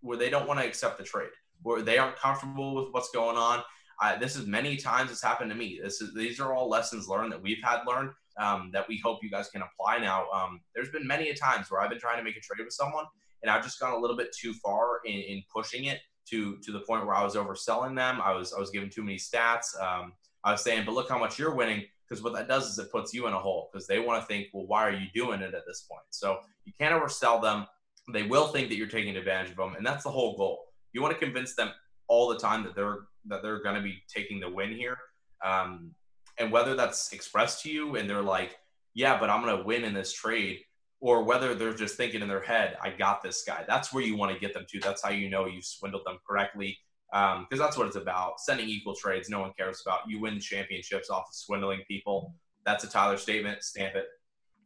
where 0.00 0.16
they 0.16 0.30
don't 0.30 0.46
want 0.46 0.60
to 0.60 0.66
accept 0.66 0.98
the 0.98 1.04
trade 1.04 1.30
where 1.62 1.82
they 1.82 1.98
aren't 1.98 2.16
comfortable 2.16 2.74
with 2.74 2.92
what's 2.92 3.10
going 3.10 3.36
on. 3.36 3.62
Uh, 4.02 4.16
this 4.18 4.36
is 4.36 4.46
many 4.46 4.76
times 4.76 5.10
it's 5.10 5.22
happened 5.22 5.50
to 5.50 5.56
me. 5.56 5.80
This 5.82 6.00
is 6.00 6.14
these 6.14 6.40
are 6.40 6.54
all 6.54 6.68
lessons 6.68 7.08
learned 7.08 7.32
that 7.32 7.42
we've 7.42 7.62
had 7.62 7.84
learned 7.86 8.10
um, 8.38 8.70
that 8.72 8.86
we 8.88 9.00
hope 9.04 9.20
you 9.22 9.30
guys 9.30 9.48
can 9.48 9.62
apply 9.62 9.98
now. 9.98 10.26
Um, 10.30 10.60
there's 10.74 10.90
been 10.90 11.06
many 11.06 11.30
a 11.30 11.34
times 11.34 11.70
where 11.70 11.80
I've 11.80 11.90
been 11.90 12.00
trying 12.00 12.18
to 12.18 12.24
make 12.24 12.36
a 12.36 12.40
trade 12.40 12.64
with 12.64 12.74
someone 12.74 13.04
and 13.44 13.50
I've 13.50 13.62
just 13.62 13.78
gone 13.78 13.92
a 13.92 13.98
little 13.98 14.16
bit 14.16 14.34
too 14.34 14.54
far 14.54 15.00
in, 15.04 15.12
in 15.12 15.42
pushing 15.54 15.84
it 15.84 16.00
to 16.30 16.56
to 16.58 16.72
the 16.72 16.80
point 16.80 17.06
where 17.06 17.14
I 17.14 17.22
was 17.22 17.36
overselling 17.36 17.94
them. 17.94 18.20
I 18.22 18.32
was 18.32 18.52
I 18.54 18.58
was 18.58 18.70
giving 18.70 18.90
too 18.90 19.02
many 19.02 19.18
stats. 19.18 19.78
Um, 19.80 20.14
I 20.42 20.52
was 20.52 20.62
saying, 20.62 20.84
but 20.86 20.94
look 20.94 21.08
how 21.08 21.18
much 21.18 21.38
you're 21.38 21.54
winning 21.54 21.84
because 22.08 22.22
what 22.22 22.32
that 22.34 22.48
does 22.48 22.70
is 22.70 22.78
it 22.78 22.90
puts 22.90 23.12
you 23.12 23.26
in 23.26 23.34
a 23.34 23.38
hole 23.38 23.68
because 23.70 23.86
they 23.86 23.98
want 23.98 24.20
to 24.20 24.26
think, 24.26 24.48
well, 24.52 24.66
why 24.66 24.86
are 24.86 24.92
you 24.92 25.06
doing 25.14 25.40
it 25.40 25.54
at 25.54 25.62
this 25.66 25.86
point? 25.90 26.04
So 26.10 26.38
you 26.64 26.72
can't 26.78 26.94
oversell 26.94 27.40
them. 27.40 27.66
They 28.12 28.22
will 28.22 28.48
think 28.48 28.68
that 28.70 28.76
you're 28.76 28.88
taking 28.88 29.16
advantage 29.16 29.50
of 29.50 29.56
them, 29.56 29.74
and 29.76 29.86
that's 29.86 30.04
the 30.04 30.10
whole 30.10 30.36
goal. 30.36 30.64
You 30.92 31.02
want 31.02 31.18
to 31.18 31.22
convince 31.22 31.54
them 31.54 31.70
all 32.08 32.28
the 32.28 32.38
time 32.38 32.62
that 32.64 32.74
they're 32.74 33.00
that 33.26 33.42
they're 33.42 33.62
going 33.62 33.76
to 33.76 33.82
be 33.82 34.02
taking 34.08 34.40
the 34.40 34.48
win 34.48 34.72
here. 34.72 34.96
Um, 35.44 35.90
and 36.38 36.50
whether 36.50 36.74
that's 36.74 37.12
expressed 37.12 37.62
to 37.62 37.70
you 37.70 37.96
and 37.96 38.08
they're 38.08 38.22
like, 38.22 38.58
yeah, 38.94 39.18
but 39.18 39.30
I'm 39.30 39.42
going 39.42 39.56
to 39.56 39.64
win 39.64 39.84
in 39.84 39.94
this 39.94 40.12
trade, 40.12 40.60
or 41.00 41.24
whether 41.24 41.54
they're 41.54 41.74
just 41.74 41.96
thinking 41.96 42.22
in 42.22 42.28
their 42.28 42.40
head, 42.40 42.76
I 42.82 42.90
got 42.90 43.22
this 43.22 43.42
guy. 43.46 43.64
That's 43.66 43.92
where 43.92 44.02
you 44.02 44.16
want 44.16 44.32
to 44.32 44.38
get 44.38 44.54
them 44.54 44.64
to. 44.68 44.80
That's 44.80 45.02
how 45.02 45.10
you 45.10 45.28
know 45.28 45.46
you've 45.46 45.64
swindled 45.64 46.06
them 46.06 46.18
correctly. 46.26 46.78
Because 47.10 47.38
um, 47.38 47.58
that's 47.58 47.76
what 47.76 47.86
it's 47.86 47.96
about. 47.96 48.40
Sending 48.40 48.68
equal 48.68 48.94
trades, 48.94 49.28
no 49.28 49.40
one 49.40 49.52
cares 49.56 49.82
about. 49.84 50.08
You 50.08 50.20
win 50.20 50.40
championships 50.40 51.10
off 51.10 51.24
of 51.28 51.34
swindling 51.34 51.82
people. 51.86 52.34
That's 52.64 52.84
a 52.84 52.88
Tyler 52.88 53.18
statement. 53.18 53.62
Stamp 53.62 53.94
it. 53.94 54.06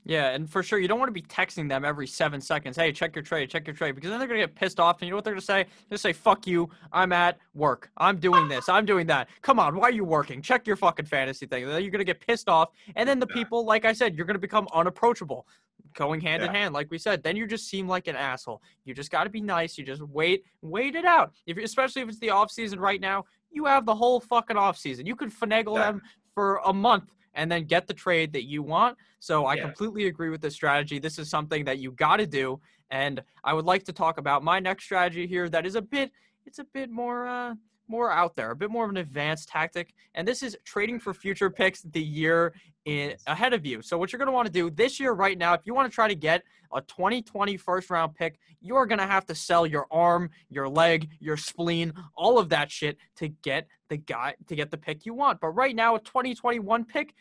Yeah, 0.04 0.30
and 0.30 0.48
for 0.48 0.62
sure, 0.62 0.78
you 0.78 0.88
don't 0.88 0.98
want 0.98 1.10
to 1.10 1.12
be 1.12 1.22
texting 1.22 1.68
them 1.68 1.84
every 1.84 2.06
seven 2.06 2.40
seconds. 2.40 2.76
Hey, 2.76 2.92
check 2.92 3.14
your 3.14 3.22
trade, 3.22 3.50
check 3.50 3.66
your 3.66 3.76
trade, 3.76 3.94
because 3.94 4.08
then 4.08 4.18
they're 4.18 4.28
gonna 4.28 4.40
get 4.40 4.54
pissed 4.54 4.80
off. 4.80 5.00
And 5.00 5.06
you 5.06 5.10
know 5.10 5.16
what 5.16 5.24
they're 5.24 5.34
gonna 5.34 5.42
say? 5.42 5.64
They're 5.64 5.90
gonna 5.90 5.98
say, 5.98 6.14
"Fuck 6.14 6.46
you! 6.46 6.70
I'm 6.92 7.12
at 7.12 7.38
work. 7.52 7.90
I'm 7.98 8.18
doing 8.18 8.48
this. 8.48 8.68
I'm 8.68 8.86
doing 8.86 9.06
that. 9.08 9.28
Come 9.42 9.58
on, 9.58 9.76
why 9.76 9.88
are 9.88 9.92
you 9.92 10.04
working? 10.04 10.40
Check 10.40 10.66
your 10.66 10.76
fucking 10.76 11.06
fantasy 11.06 11.46
thing." 11.46 11.66
Then 11.66 11.82
you're 11.82 11.90
gonna 11.90 12.04
get 12.04 12.20
pissed 12.20 12.48
off, 12.48 12.70
and 12.96 13.06
then 13.08 13.18
the 13.18 13.26
Yeah. 13.28 13.34
people, 13.34 13.64
like 13.66 13.84
I 13.84 13.92
said, 13.92 14.16
you're 14.16 14.24
gonna 14.26 14.38
become 14.38 14.66
unapproachable, 14.72 15.46
going 15.94 16.20
hand 16.20 16.42
in 16.42 16.50
hand, 16.50 16.72
like 16.72 16.90
we 16.90 16.96
said. 16.96 17.22
Then 17.22 17.36
you 17.36 17.46
just 17.46 17.68
seem 17.68 17.86
like 17.86 18.06
an 18.08 18.16
asshole. 18.16 18.62
You 18.84 18.94
just 18.94 19.10
got 19.10 19.24
to 19.24 19.30
be 19.30 19.40
nice. 19.40 19.76
You 19.76 19.84
just 19.84 20.02
wait, 20.02 20.44
wait 20.62 20.94
it 20.94 21.04
out. 21.04 21.32
If 21.46 21.58
especially 21.58 22.02
if 22.02 22.08
it's 22.08 22.18
the 22.18 22.30
off 22.30 22.50
season 22.50 22.80
right 22.80 23.00
now, 23.00 23.24
you 23.50 23.64
have 23.66 23.84
the 23.84 23.94
whole 23.94 24.20
fucking 24.20 24.56
off 24.56 24.78
season. 24.78 25.06
You 25.06 25.16
could 25.16 25.30
finagle 25.30 25.74
them 25.76 26.02
for 26.34 26.60
a 26.64 26.72
month 26.72 27.12
and 27.34 27.50
then 27.50 27.64
get 27.64 27.86
the 27.86 27.94
trade 27.94 28.32
that 28.32 28.44
you 28.44 28.62
want. 28.62 28.96
So 29.20 29.46
I 29.46 29.56
Yeah. 29.56 29.62
completely 29.62 30.06
agree 30.06 30.30
with 30.30 30.40
this 30.40 30.54
strategy. 30.54 30.98
This 30.98 31.18
is 31.18 31.28
something 31.30 31.64
that 31.64 31.78
you 31.78 31.92
got 31.92 32.16
to 32.18 32.26
do. 32.26 32.60
And 32.90 33.22
I 33.44 33.52
would 33.52 33.64
like 33.64 33.84
to 33.84 33.92
talk 33.92 34.18
about 34.18 34.42
my 34.42 34.60
next 34.60 34.84
strategy 34.84 35.26
here 35.26 35.48
that 35.48 35.66
is 35.66 35.74
a 35.74 35.82
bit 35.82 36.10
it's 36.46 36.58
a 36.58 36.64
bit 36.64 36.90
more 36.90 37.26
uh 37.26 37.54
more 37.90 38.10
out 38.10 38.36
there, 38.36 38.50
a 38.50 38.56
bit 38.56 38.70
more 38.70 38.84
of 38.84 38.90
an 38.90 38.98
advanced 38.98 39.48
tactic. 39.48 39.94
And 40.14 40.28
this 40.28 40.42
is 40.42 40.56
trading 40.64 41.00
for 41.00 41.14
future 41.14 41.48
picks 41.48 41.80
the 41.82 42.02
year 42.02 42.54
in 42.88 43.14
ahead 43.26 43.52
of 43.52 43.66
you. 43.66 43.82
So 43.82 43.98
what 43.98 44.12
you're 44.12 44.18
going 44.18 44.28
to 44.28 44.32
want 44.32 44.46
to 44.46 44.52
do 44.52 44.70
this 44.70 44.98
year 44.98 45.12
right 45.12 45.36
now 45.36 45.52
if 45.52 45.60
you 45.64 45.74
want 45.74 45.90
to 45.90 45.94
try 45.94 46.08
to 46.08 46.14
get 46.14 46.42
a 46.72 46.80
2020 46.80 47.56
first 47.58 47.90
round 47.90 48.14
pick, 48.14 48.38
you're 48.60 48.86
going 48.86 48.98
to 48.98 49.06
have 49.06 49.26
to 49.26 49.34
sell 49.34 49.66
your 49.66 49.86
arm, 49.90 50.30
your 50.48 50.68
leg, 50.68 51.10
your 51.20 51.36
spleen, 51.36 51.92
all 52.16 52.38
of 52.38 52.48
that 52.48 52.70
shit 52.70 52.96
to 53.16 53.28
get 53.28 53.68
the 53.88 53.98
guy 53.98 54.34
to 54.46 54.56
get 54.56 54.70
the 54.70 54.78
pick 54.78 55.04
you 55.04 55.14
want. 55.14 55.40
But 55.40 55.50
right 55.50 55.76
now 55.76 55.96
a 55.96 56.00
2021 56.00 56.84
pick 56.86 57.14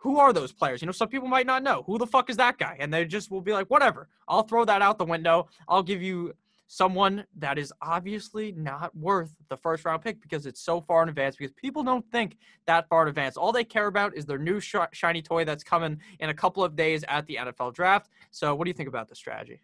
who 0.00 0.18
are 0.18 0.32
those 0.32 0.52
players? 0.52 0.80
You 0.80 0.86
know, 0.86 0.92
some 0.92 1.08
people 1.08 1.26
might 1.26 1.46
not 1.46 1.64
know. 1.64 1.82
Who 1.86 1.98
the 1.98 2.06
fuck 2.06 2.30
is 2.30 2.36
that 2.36 2.56
guy? 2.56 2.76
And 2.78 2.94
they 2.94 3.04
just 3.04 3.32
will 3.32 3.40
be 3.40 3.52
like, 3.52 3.68
whatever. 3.68 4.08
I'll 4.28 4.44
throw 4.44 4.64
that 4.64 4.80
out 4.80 4.96
the 4.96 5.04
window. 5.04 5.48
I'll 5.66 5.82
give 5.82 6.02
you 6.02 6.34
someone 6.68 7.24
that 7.38 7.58
is 7.58 7.72
obviously 7.80 8.52
not 8.52 8.94
worth 8.94 9.34
the 9.48 9.56
first 9.56 9.84
round 9.84 10.02
pick 10.02 10.20
because 10.22 10.46
it's 10.46 10.60
so 10.60 10.80
far 10.82 11.02
in 11.02 11.08
advance 11.08 11.34
because 11.34 11.52
people 11.54 11.82
don't 11.82 12.04
think 12.12 12.36
that 12.66 12.86
far 12.88 13.02
in 13.02 13.08
advance. 13.08 13.36
All 13.36 13.52
they 13.52 13.64
care 13.64 13.86
about 13.86 14.14
is 14.14 14.26
their 14.26 14.38
new 14.38 14.60
sh- 14.60 14.76
shiny 14.92 15.22
toy 15.22 15.44
that's 15.44 15.64
coming 15.64 15.98
in 16.20 16.28
a 16.28 16.34
couple 16.34 16.62
of 16.62 16.76
days 16.76 17.04
at 17.08 17.26
the 17.26 17.36
NFL 17.36 17.74
draft. 17.74 18.10
So, 18.30 18.54
what 18.54 18.66
do 18.66 18.70
you 18.70 18.74
think 18.74 18.88
about 18.88 19.08
the 19.08 19.16
strategy? 19.16 19.60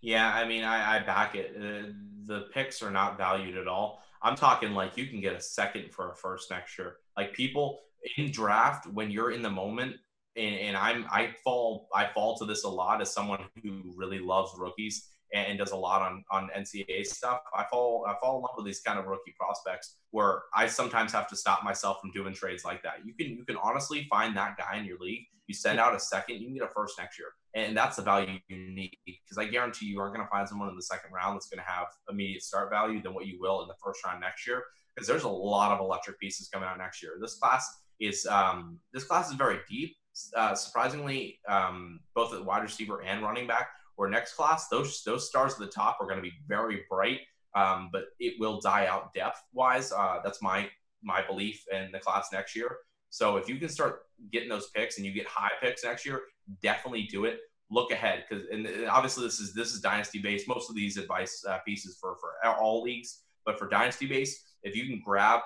Yeah, 0.00 0.32
I 0.32 0.46
mean, 0.46 0.62
I, 0.62 0.96
I 0.96 0.98
back 1.00 1.34
it. 1.34 1.56
Uh, 1.56 1.92
the 2.24 2.46
picks 2.54 2.82
are 2.82 2.90
not 2.90 3.18
valued 3.18 3.56
at 3.56 3.66
all. 3.66 4.02
I'm 4.22 4.36
talking 4.36 4.72
like 4.72 4.96
you 4.96 5.06
can 5.06 5.20
get 5.20 5.34
a 5.34 5.40
second 5.40 5.92
for 5.92 6.12
a 6.12 6.14
first 6.14 6.50
next 6.50 6.78
year. 6.78 6.96
Like 7.16 7.32
people 7.32 7.80
in 8.16 8.30
draft, 8.30 8.86
when 8.86 9.10
you're 9.10 9.32
in 9.32 9.42
the 9.42 9.50
moment, 9.50 9.96
and, 10.36 10.54
and 10.54 10.76
I'm 10.76 11.06
I 11.10 11.34
fall 11.42 11.88
I 11.92 12.06
fall 12.06 12.36
to 12.36 12.44
this 12.44 12.62
a 12.62 12.68
lot 12.68 13.00
as 13.00 13.12
someone 13.12 13.40
who 13.62 13.92
really 13.96 14.20
loves 14.20 14.52
rookies 14.56 15.08
and 15.34 15.58
does 15.58 15.72
a 15.72 15.76
lot 15.76 16.02
on 16.02 16.24
on 16.30 16.50
NCAA 16.56 17.06
stuff. 17.06 17.40
I 17.56 17.64
fall 17.70 18.06
I 18.08 18.14
fall 18.20 18.36
in 18.36 18.42
love 18.42 18.52
with 18.56 18.66
these 18.66 18.80
kind 18.80 18.98
of 18.98 19.06
rookie 19.06 19.34
prospects 19.38 19.96
where 20.10 20.42
I 20.54 20.66
sometimes 20.66 21.12
have 21.12 21.28
to 21.28 21.36
stop 21.36 21.64
myself 21.64 22.00
from 22.00 22.10
doing 22.12 22.34
trades 22.34 22.64
like 22.64 22.82
that. 22.82 23.04
You 23.04 23.14
can 23.14 23.36
you 23.36 23.44
can 23.44 23.56
honestly 23.62 24.06
find 24.08 24.36
that 24.36 24.56
guy 24.56 24.78
in 24.78 24.84
your 24.84 24.98
league. 24.98 25.26
You 25.46 25.54
send 25.54 25.78
out 25.78 25.94
a 25.94 26.00
second, 26.00 26.40
you 26.40 26.46
can 26.46 26.54
get 26.54 26.64
a 26.64 26.72
first 26.74 26.98
next 26.98 27.18
year 27.18 27.28
and 27.56 27.74
that's 27.74 27.96
the 27.96 28.02
value 28.02 28.38
you 28.48 28.56
need 28.58 28.96
because 29.06 29.38
I 29.38 29.46
guarantee 29.46 29.86
you 29.86 29.98
aren't 29.98 30.14
going 30.14 30.24
to 30.24 30.30
find 30.30 30.46
someone 30.46 30.68
in 30.68 30.76
the 30.76 30.82
second 30.82 31.10
round 31.10 31.36
that's 31.36 31.48
going 31.48 31.64
to 31.64 31.70
have 31.70 31.86
immediate 32.10 32.42
start 32.42 32.70
value 32.70 33.00
than 33.02 33.14
what 33.14 33.26
you 33.26 33.38
will 33.40 33.62
in 33.62 33.68
the 33.68 33.74
first 33.82 34.04
round 34.04 34.20
next 34.20 34.46
year 34.46 34.62
because 34.94 35.08
there's 35.08 35.24
a 35.24 35.28
lot 35.28 35.72
of 35.72 35.80
electric 35.80 36.20
pieces 36.20 36.48
coming 36.48 36.68
out 36.68 36.76
next 36.76 37.02
year. 37.02 37.12
This 37.18 37.34
class 37.36 37.66
is 37.98 38.26
um, 38.26 38.78
this 38.92 39.04
class 39.04 39.30
is 39.30 39.36
very 39.36 39.58
deep. 39.68 39.96
Uh, 40.36 40.54
surprisingly, 40.54 41.40
um, 41.48 42.00
both 42.14 42.34
at 42.34 42.44
wide 42.44 42.62
receiver 42.62 43.02
and 43.02 43.22
running 43.22 43.46
back. 43.46 43.68
Or 43.96 44.08
next 44.08 44.34
class, 44.34 44.68
those 44.68 45.02
those 45.04 45.28
stars 45.28 45.54
at 45.54 45.58
the 45.58 45.66
top 45.66 45.98
are 46.00 46.06
going 46.06 46.18
to 46.18 46.22
be 46.22 46.34
very 46.46 46.82
bright, 46.88 47.20
um, 47.54 47.88
but 47.92 48.04
it 48.20 48.34
will 48.38 48.60
die 48.60 48.86
out 48.86 49.14
depth 49.14 49.42
wise. 49.52 49.92
Uh, 49.92 50.18
that's 50.22 50.42
my 50.42 50.68
my 51.02 51.26
belief 51.26 51.64
in 51.72 51.90
the 51.92 51.98
class 51.98 52.28
next 52.32 52.54
year. 52.54 52.78
So 53.10 53.36
if 53.36 53.48
you 53.48 53.56
can 53.56 53.68
start 53.68 54.02
getting 54.32 54.48
those 54.48 54.68
picks 54.70 54.96
and 54.96 55.06
you 55.06 55.12
get 55.12 55.26
high 55.26 55.52
picks 55.62 55.84
next 55.84 56.04
year, 56.04 56.22
definitely 56.62 57.04
do 57.04 57.24
it. 57.24 57.40
Look 57.70 57.90
ahead 57.90 58.24
because 58.28 58.44
and 58.52 58.68
obviously 58.88 59.24
this 59.24 59.40
is 59.40 59.54
this 59.54 59.72
is 59.72 59.80
dynasty 59.80 60.18
based. 60.18 60.46
Most 60.46 60.68
of 60.68 60.76
these 60.76 60.96
advice 60.96 61.44
uh, 61.48 61.58
pieces 61.66 61.96
for 62.00 62.16
for 62.16 62.34
all 62.50 62.82
leagues, 62.82 63.22
but 63.44 63.58
for 63.58 63.68
dynasty 63.68 64.06
based, 64.06 64.42
if 64.62 64.76
you 64.76 64.86
can 64.86 65.00
grab 65.04 65.40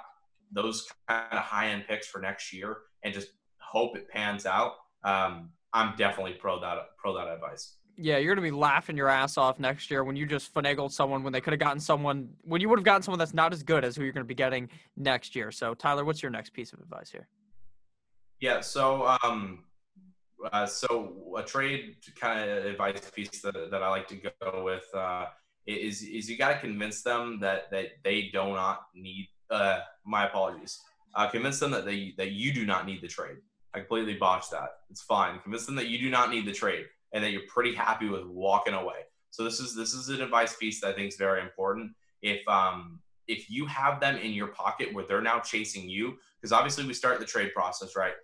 those 0.53 0.87
kind 1.09 1.25
of 1.33 1.39
high 1.39 1.69
end 1.69 1.85
picks 1.89 2.09
for 2.09 2.21
next 2.21 2.53
year 2.53 2.79
and 3.05 3.15
just 3.15 3.29
hope 3.59 3.97
it 3.97 4.09
pans 4.09 4.45
out, 4.45 4.73
um, 5.05 5.51
I'm 5.73 5.97
definitely 5.97 6.35
pro 6.35 6.61
that 6.61 6.79
pro 6.99 7.15
that 7.15 7.29
advice. 7.29 7.77
Yeah, 8.03 8.17
you're 8.17 8.35
gonna 8.35 8.47
be 8.47 8.51
laughing 8.51 8.97
your 8.97 9.09
ass 9.09 9.37
off 9.37 9.59
next 9.59 9.91
year 9.91 10.05
when 10.05 10.17
you 10.17 10.25
just 10.25 10.55
finagled 10.55 10.91
someone 10.91 11.23
when 11.23 11.35
they 11.35 11.41
could 11.43 11.53
have 11.53 11.61
gotten 11.61 11.79
someone 11.79 12.31
when 12.43 12.63
you 12.63 12.69
would 12.71 12.79
have 12.79 12.85
gotten 12.85 13.03
someone 13.03 13.19
that's 13.19 13.35
not 13.35 13.53
as 13.53 13.63
good 13.63 13.85
as 13.85 13.95
who 13.95 14.05
you're 14.05 14.13
gonna 14.13 14.25
be 14.25 14.35
getting 14.35 14.71
next 14.97 15.37
year. 15.37 15.51
So 15.51 15.75
Tyler, 15.75 16.03
what's 16.05 16.23
your 16.23 16.31
next 16.31 16.55
piece 16.55 16.73
of 16.73 16.81
advice 16.81 17.11
here? 17.11 17.29
Yeah, 18.41 18.61
so 18.61 19.07
um, 19.23 19.65
uh, 20.51 20.65
so 20.65 21.35
a 21.37 21.43
trade 21.43 21.97
kind 22.19 22.49
of 22.49 22.65
advice 22.65 23.11
piece 23.11 23.43
that, 23.43 23.71
that 23.71 23.83
I 23.83 23.91
like 23.91 24.09
to 24.09 24.17
go 24.41 24.65
with 24.65 24.87
uh, 24.95 25.27
is 25.67 26.03
is 26.03 26.31
you 26.31 26.39
got 26.39 26.55
to 26.55 26.59
convince 26.59 27.03
them 27.03 27.39
that 27.41 27.71
that 27.71 27.89
they 28.03 28.31
do 28.33 28.55
not 28.55 28.87
need. 28.95 29.29
Uh, 29.51 29.81
my 30.07 30.27
apologies. 30.27 30.81
Uh, 31.15 31.29
convince 31.29 31.59
them 31.59 31.73
that 31.73 31.85
they 31.85 32.15
that 32.17 32.31
you 32.31 32.51
do 32.55 32.65
not 32.65 32.87
need 32.87 33.03
the 33.03 33.09
trade. 33.09 33.37
I 33.75 33.81
completely 33.81 34.15
botched 34.15 34.53
that. 34.53 34.71
It's 34.91 35.03
fine. 35.03 35.39
Convince 35.41 35.67
them 35.67 35.75
that 35.75 35.89
you 35.89 35.99
do 35.99 36.09
not 36.09 36.31
need 36.31 36.47
the 36.47 36.53
trade 36.53 36.87
and 37.13 37.23
that 37.25 37.33
you're 37.33 37.47
pretty 37.49 37.75
happy 37.75 38.09
with 38.09 38.25
walking 38.25 38.75
away. 38.75 39.07
So 39.31 39.45
this 39.45 39.61
is 39.61 39.75
this 39.75 39.95
is 39.95 40.09
an 40.09 40.21
advice 40.21 40.57
piece 40.57 40.81
that 40.81 40.89
I 40.89 40.93
think 40.93 41.09
is 41.09 41.17
very 41.17 41.41
important. 41.41 41.93
If 42.23 42.47
um 42.49 43.01
if 43.29 43.51
you 43.51 43.67
have 43.67 44.01
them 44.01 44.17
in 44.17 44.33
your 44.33 44.49
pocket 44.49 44.93
where 44.93 45.05
they're 45.07 45.21
now 45.21 45.39
chasing 45.39 45.89
you, 45.89 46.17
because 46.41 46.53
obviously 46.53 46.85
we 46.85 46.95
start 46.95 47.21
the 47.21 47.27
trade 47.27 47.53
process, 47.55 47.95
right? 47.97 48.15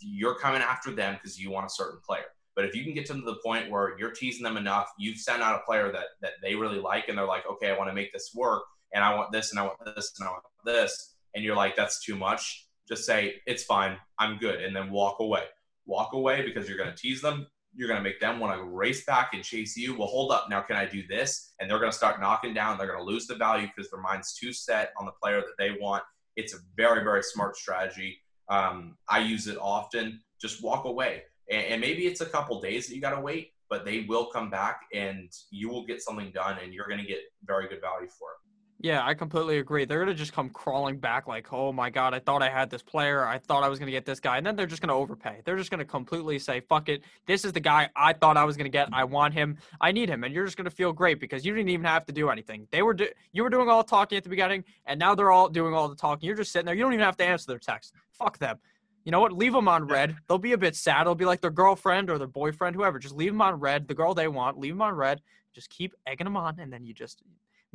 You're 0.00 0.36
coming 0.36 0.62
after 0.62 0.92
them 0.92 1.14
because 1.14 1.40
you 1.40 1.50
want 1.50 1.66
a 1.66 1.70
certain 1.70 1.98
player. 2.06 2.26
But 2.54 2.64
if 2.64 2.76
you 2.76 2.84
can 2.84 2.94
get 2.94 3.08
them 3.08 3.18
to 3.20 3.26
the 3.26 3.38
point 3.44 3.68
where 3.68 3.98
you're 3.98 4.12
teasing 4.12 4.44
them 4.44 4.56
enough, 4.56 4.92
you've 4.96 5.18
sent 5.18 5.42
out 5.42 5.60
a 5.60 5.64
player 5.64 5.90
that 5.90 6.06
that 6.22 6.32
they 6.42 6.54
really 6.54 6.78
like, 6.78 7.08
and 7.08 7.18
they're 7.18 7.26
like, 7.26 7.44
okay, 7.50 7.70
I 7.70 7.76
want 7.76 7.90
to 7.90 7.94
make 7.94 8.12
this 8.12 8.30
work, 8.34 8.62
and 8.92 9.02
I 9.02 9.14
want 9.14 9.32
this, 9.32 9.50
and 9.50 9.58
I 9.58 9.64
want 9.64 9.78
this, 9.84 10.12
and 10.18 10.28
I 10.28 10.30
want 10.30 10.44
this, 10.64 11.14
and 11.34 11.42
you're 11.42 11.56
like, 11.56 11.74
that's 11.74 12.04
too 12.04 12.14
much 12.14 12.64
just 12.88 13.04
say 13.04 13.34
it's 13.46 13.64
fine 13.64 13.96
i'm 14.18 14.36
good 14.38 14.62
and 14.62 14.74
then 14.74 14.90
walk 14.90 15.20
away 15.20 15.44
walk 15.86 16.12
away 16.12 16.42
because 16.42 16.68
you're 16.68 16.78
going 16.78 16.90
to 16.90 16.96
tease 16.96 17.20
them 17.20 17.46
you're 17.76 17.88
going 17.88 17.98
to 17.98 18.04
make 18.04 18.20
them 18.20 18.38
want 18.40 18.56
to 18.56 18.64
race 18.64 19.04
back 19.04 19.30
and 19.34 19.42
chase 19.42 19.76
you. 19.76 19.96
Well 19.96 20.08
hold 20.08 20.32
up 20.32 20.46
now 20.48 20.60
can 20.60 20.76
i 20.76 20.84
do 20.84 21.06
this? 21.08 21.54
And 21.60 21.70
they're 21.70 21.78
going 21.78 21.90
to 21.90 21.96
start 21.96 22.20
knocking 22.20 22.54
down 22.54 22.78
they're 22.78 22.86
going 22.86 22.98
to 22.98 23.04
lose 23.04 23.26
the 23.26 23.34
value 23.34 23.68
because 23.74 23.90
their 23.90 24.00
mind's 24.00 24.34
too 24.34 24.52
set 24.52 24.92
on 24.98 25.06
the 25.06 25.12
player 25.22 25.40
that 25.40 25.56
they 25.58 25.76
want. 25.80 26.02
It's 26.36 26.54
a 26.54 26.58
very 26.76 27.02
very 27.02 27.22
smart 27.22 27.56
strategy. 27.56 28.18
Um, 28.48 28.96
i 29.08 29.18
use 29.18 29.46
it 29.46 29.58
often. 29.60 30.20
Just 30.40 30.62
walk 30.62 30.84
away. 30.84 31.22
And, 31.50 31.66
and 31.66 31.80
maybe 31.80 32.06
it's 32.06 32.20
a 32.20 32.26
couple 32.26 32.60
days 32.60 32.86
that 32.86 32.94
you 32.94 33.00
got 33.00 33.14
to 33.14 33.20
wait 33.20 33.50
but 33.70 33.84
they 33.84 34.00
will 34.08 34.26
come 34.26 34.50
back 34.50 34.82
and 34.92 35.32
you 35.50 35.68
will 35.68 35.84
get 35.86 36.00
something 36.00 36.30
done 36.32 36.58
and 36.62 36.72
you're 36.72 36.86
going 36.86 37.00
to 37.00 37.06
get 37.06 37.20
very 37.44 37.66
good 37.66 37.80
value 37.80 38.08
for 38.08 38.28
it 38.32 38.43
yeah, 38.84 39.02
I 39.02 39.14
completely 39.14 39.60
agree. 39.60 39.86
They're 39.86 40.00
gonna 40.00 40.12
just 40.12 40.34
come 40.34 40.50
crawling 40.50 40.98
back 40.98 41.26
like, 41.26 41.50
"Oh 41.54 41.72
my 41.72 41.88
god, 41.88 42.12
I 42.12 42.18
thought 42.18 42.42
I 42.42 42.50
had 42.50 42.68
this 42.68 42.82
player. 42.82 43.24
I 43.24 43.38
thought 43.38 43.62
I 43.62 43.68
was 43.68 43.78
gonna 43.78 43.90
get 43.90 44.04
this 44.04 44.20
guy," 44.20 44.36
and 44.36 44.44
then 44.44 44.56
they're 44.56 44.66
just 44.66 44.82
gonna 44.82 44.94
overpay. 44.94 45.40
They're 45.42 45.56
just 45.56 45.70
gonna 45.70 45.86
completely 45.86 46.38
say, 46.38 46.60
"Fuck 46.60 46.90
it, 46.90 47.02
this 47.24 47.46
is 47.46 47.54
the 47.54 47.60
guy 47.60 47.88
I 47.96 48.12
thought 48.12 48.36
I 48.36 48.44
was 48.44 48.58
gonna 48.58 48.68
get. 48.68 48.90
I 48.92 49.04
want 49.04 49.32
him. 49.32 49.56
I 49.80 49.90
need 49.90 50.10
him," 50.10 50.22
and 50.22 50.34
you're 50.34 50.44
just 50.44 50.58
gonna 50.58 50.68
feel 50.68 50.92
great 50.92 51.18
because 51.18 51.46
you 51.46 51.54
didn't 51.54 51.70
even 51.70 51.86
have 51.86 52.04
to 52.04 52.12
do 52.12 52.28
anything. 52.28 52.68
They 52.72 52.82
were 52.82 52.92
do- 52.92 53.08
you 53.32 53.42
were 53.42 53.48
doing 53.48 53.70
all 53.70 53.82
the 53.82 53.88
talking 53.88 54.18
at 54.18 54.22
the 54.22 54.28
beginning, 54.28 54.64
and 54.84 55.00
now 55.00 55.14
they're 55.14 55.30
all 55.30 55.48
doing 55.48 55.72
all 55.72 55.88
the 55.88 55.96
talking. 55.96 56.26
You're 56.26 56.36
just 56.36 56.52
sitting 56.52 56.66
there. 56.66 56.74
You 56.74 56.82
don't 56.82 56.92
even 56.92 57.06
have 57.06 57.16
to 57.16 57.24
answer 57.24 57.46
their 57.46 57.58
text. 57.58 57.94
Fuck 58.10 58.36
them. 58.36 58.58
You 59.06 59.12
know 59.12 59.20
what? 59.20 59.32
Leave 59.32 59.54
them 59.54 59.66
on 59.66 59.86
read. 59.86 60.14
They'll 60.28 60.36
be 60.36 60.52
a 60.52 60.58
bit 60.58 60.76
sad. 60.76 61.06
They'll 61.06 61.14
be 61.14 61.24
like 61.24 61.40
their 61.40 61.50
girlfriend 61.50 62.10
or 62.10 62.18
their 62.18 62.26
boyfriend, 62.26 62.76
whoever. 62.76 62.98
Just 62.98 63.14
leave 63.14 63.32
them 63.32 63.40
on 63.40 63.60
read. 63.60 63.88
The 63.88 63.94
girl 63.94 64.12
they 64.12 64.28
want, 64.28 64.58
leave 64.58 64.74
them 64.74 64.82
on 64.82 64.94
read 64.94 65.22
Just 65.54 65.70
keep 65.70 65.94
egging 66.06 66.26
them 66.26 66.36
on, 66.36 66.58
and 66.60 66.70
then 66.70 66.84
you 66.84 66.92
just 66.92 67.22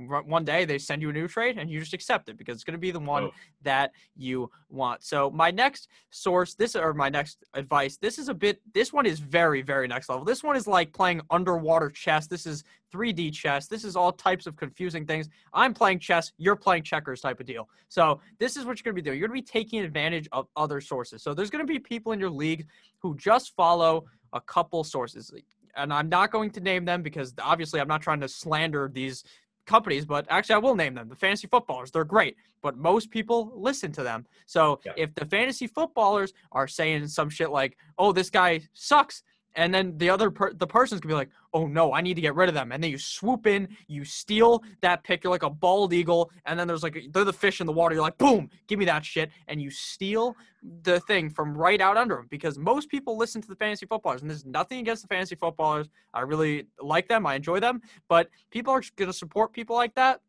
one 0.07 0.45
day 0.45 0.65
they 0.65 0.77
send 0.77 1.01
you 1.01 1.09
a 1.09 1.13
new 1.13 1.27
trade 1.27 1.57
and 1.57 1.69
you 1.69 1.79
just 1.79 1.93
accept 1.93 2.29
it 2.29 2.37
because 2.37 2.55
it's 2.55 2.63
going 2.63 2.73
to 2.73 2.79
be 2.79 2.91
the 2.91 2.99
one 2.99 3.25
oh. 3.25 3.31
that 3.61 3.91
you 4.15 4.49
want. 4.69 5.03
So 5.03 5.29
my 5.29 5.51
next 5.51 5.87
source, 6.09 6.55
this 6.55 6.75
or 6.75 6.93
my 6.93 7.09
next 7.09 7.43
advice, 7.53 7.97
this 7.97 8.17
is 8.17 8.29
a 8.29 8.33
bit. 8.33 8.61
This 8.73 8.93
one 8.93 9.05
is 9.05 9.19
very 9.19 9.61
very 9.61 9.87
next 9.87 10.09
level. 10.09 10.23
This 10.23 10.43
one 10.43 10.55
is 10.55 10.67
like 10.67 10.93
playing 10.93 11.21
underwater 11.29 11.89
chess. 11.89 12.27
This 12.27 12.45
is 12.45 12.63
3D 12.93 13.33
chess. 13.33 13.67
This 13.67 13.83
is 13.83 13.95
all 13.95 14.11
types 14.11 14.47
of 14.47 14.55
confusing 14.55 15.05
things. 15.05 15.29
I'm 15.53 15.73
playing 15.73 15.99
chess. 15.99 16.31
You're 16.37 16.55
playing 16.55 16.83
checkers 16.83 17.21
type 17.21 17.39
of 17.39 17.45
deal. 17.45 17.69
So 17.89 18.19
this 18.39 18.57
is 18.57 18.65
what 18.65 18.79
you're 18.79 18.91
going 18.91 18.95
to 18.95 19.01
be 19.01 19.05
doing. 19.05 19.19
You're 19.19 19.27
going 19.27 19.43
to 19.43 19.45
be 19.45 19.59
taking 19.59 19.81
advantage 19.81 20.27
of 20.31 20.47
other 20.55 20.81
sources. 20.81 21.21
So 21.21 21.33
there's 21.33 21.49
going 21.49 21.65
to 21.65 21.71
be 21.71 21.77
people 21.77 22.13
in 22.13 22.19
your 22.19 22.31
league 22.31 22.67
who 22.97 23.15
just 23.15 23.55
follow 23.55 24.05
a 24.33 24.41
couple 24.41 24.83
sources 24.83 25.31
and 25.75 25.93
I'm 25.93 26.09
not 26.09 26.31
going 26.31 26.51
to 26.51 26.59
name 26.59 26.85
them 26.85 27.01
because 27.01 27.33
obviously 27.41 27.79
I'm 27.79 27.87
not 27.87 28.01
trying 28.01 28.19
to 28.21 28.27
slander 28.27 28.89
these 28.93 29.23
companies, 29.69 30.05
but 30.05 30.25
actually, 30.29 30.55
I 30.55 30.57
will 30.57 30.75
name 30.75 30.95
them 30.95 31.07
the 31.07 31.15
fantasy 31.15 31.47
footballers. 31.47 31.91
They're 31.91 32.03
great, 32.03 32.35
but 32.61 32.77
most 32.77 33.11
people 33.11 33.53
listen 33.55 33.91
to 33.93 34.03
them. 34.03 34.25
So 34.47 34.79
yeah. 34.85 34.93
if 34.97 35.15
the 35.15 35.25
fantasy 35.25 35.67
footballers 35.67 36.33
are 36.51 36.67
saying 36.67 37.07
some 37.07 37.29
shit 37.29 37.51
like, 37.51 37.77
"Oh, 37.97 38.11
this 38.11 38.29
guy 38.29 38.61
sucks," 38.73 39.23
and 39.59 39.73
then 39.73 39.97
the 39.97 40.09
other 40.09 40.31
per- 40.31 40.53
the 40.53 40.65
person's 40.65 41.01
gonna 41.01 41.11
be 41.11 41.17
like, 41.17 41.29
"Oh 41.53 41.67
no, 41.67 41.93
I 41.93 41.99
need 41.99 42.13
to 42.13 42.21
get 42.21 42.33
rid 42.33 42.47
of 42.47 42.55
them," 42.55 42.71
and 42.71 42.81
then 42.81 42.89
you 42.89 42.97
swoop 42.97 43.45
in, 43.45 43.67
you 43.87 44.05
steal 44.05 44.63
that 44.81 45.03
pick, 45.03 45.23
you're 45.23 45.31
like 45.31 45.43
a 45.43 45.49
bald 45.49 45.91
eagle, 45.91 46.31
and 46.45 46.57
then 46.57 46.65
there's 46.65 46.81
like 46.81 46.97
they're 47.11 47.25
the 47.25 47.33
fish 47.33 47.59
in 47.59 47.67
the 47.67 47.73
water. 47.73 47.93
You're 47.93 48.01
like, 48.01 48.17
"Boom, 48.17 48.49
give 48.67 48.79
me 48.79 48.85
that 48.85 49.03
shit," 49.03 49.31
and 49.49 49.61
you 49.61 49.69
steal 49.69 50.37
the 50.83 51.01
thing 51.01 51.29
from 51.29 51.57
right 51.57 51.81
out 51.81 51.97
under 51.97 52.15
them 52.15 52.27
because 52.29 52.57
most 52.57 52.89
people 52.89 53.17
listen 53.17 53.41
to 53.41 53.47
the 53.49 53.55
fantasy 53.55 53.85
footballers, 53.85 54.21
and 54.21 54.29
there's 54.29 54.45
nothing 54.45 54.79
against 54.79 55.01
the 55.01 55.09
fantasy 55.09 55.35
footballers. 55.35 55.89
I 56.13 56.21
really 56.21 56.67
like 56.81 57.09
them, 57.09 57.25
I 57.25 57.35
enjoy 57.35 57.59
them, 57.59 57.81
but 58.07 58.29
people 58.51 58.73
are 58.73 58.83
gonna 58.95 59.13
support 59.13 59.51
people 59.51 59.75
like 59.75 59.93
that 59.95 60.21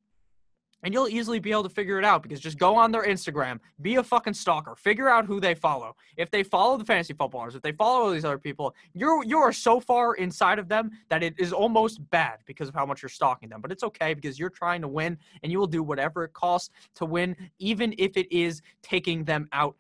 and 0.82 0.94
you'll 0.94 1.08
easily 1.08 1.38
be 1.38 1.50
able 1.50 1.62
to 1.62 1.68
figure 1.68 1.99
it 1.99 2.04
out 2.04 2.22
because 2.22 2.40
just 2.40 2.58
go 2.58 2.76
on 2.76 2.90
their 2.90 3.04
Instagram, 3.04 3.58
be 3.82 3.96
a 3.96 4.02
fucking 4.02 4.34
stalker, 4.34 4.75
figure 4.75 5.08
out 5.08 5.26
who 5.26 5.40
they 5.40 5.54
follow. 5.54 5.96
If 6.16 6.30
they 6.30 6.42
follow 6.42 6.76
the 6.76 6.84
fantasy 6.84 7.14
footballers, 7.14 7.54
if 7.54 7.62
they 7.62 7.72
follow 7.72 8.04
all 8.04 8.10
these 8.10 8.25
other 8.25 8.38
people, 8.38 8.75
you're 8.94 9.25
you 9.25 9.38
are 9.38 9.52
so 9.52 9.80
far 9.80 10.14
inside 10.14 10.58
of 10.58 10.68
them 10.68 10.90
that 11.08 11.22
it 11.22 11.34
is 11.38 11.52
almost 11.52 11.99
bad 12.10 12.38
because 12.46 12.68
of 12.68 12.75
how 12.75 12.87
much 12.87 13.02
you're 13.02 13.08
stalking 13.08 13.49
them. 13.49 13.60
But 13.60 13.72
it's 13.72 13.84
okay 13.84 14.14
because 14.14 14.38
you're 14.38 14.50
trying 14.50 14.80
to 14.82 14.88
win 14.88 15.18
and 15.42 15.52
you 15.52 15.58
will 15.58 15.66
do 15.66 15.82
whatever 15.82 16.25
it 16.25 16.32
costs 16.32 16.70
to 16.96 17.04
win, 17.04 17.37
even 17.58 17.94
if 17.99 18.16
it 18.16 18.30
is 18.32 18.62
taking 18.82 19.25
them 19.25 19.49
out 19.52 19.76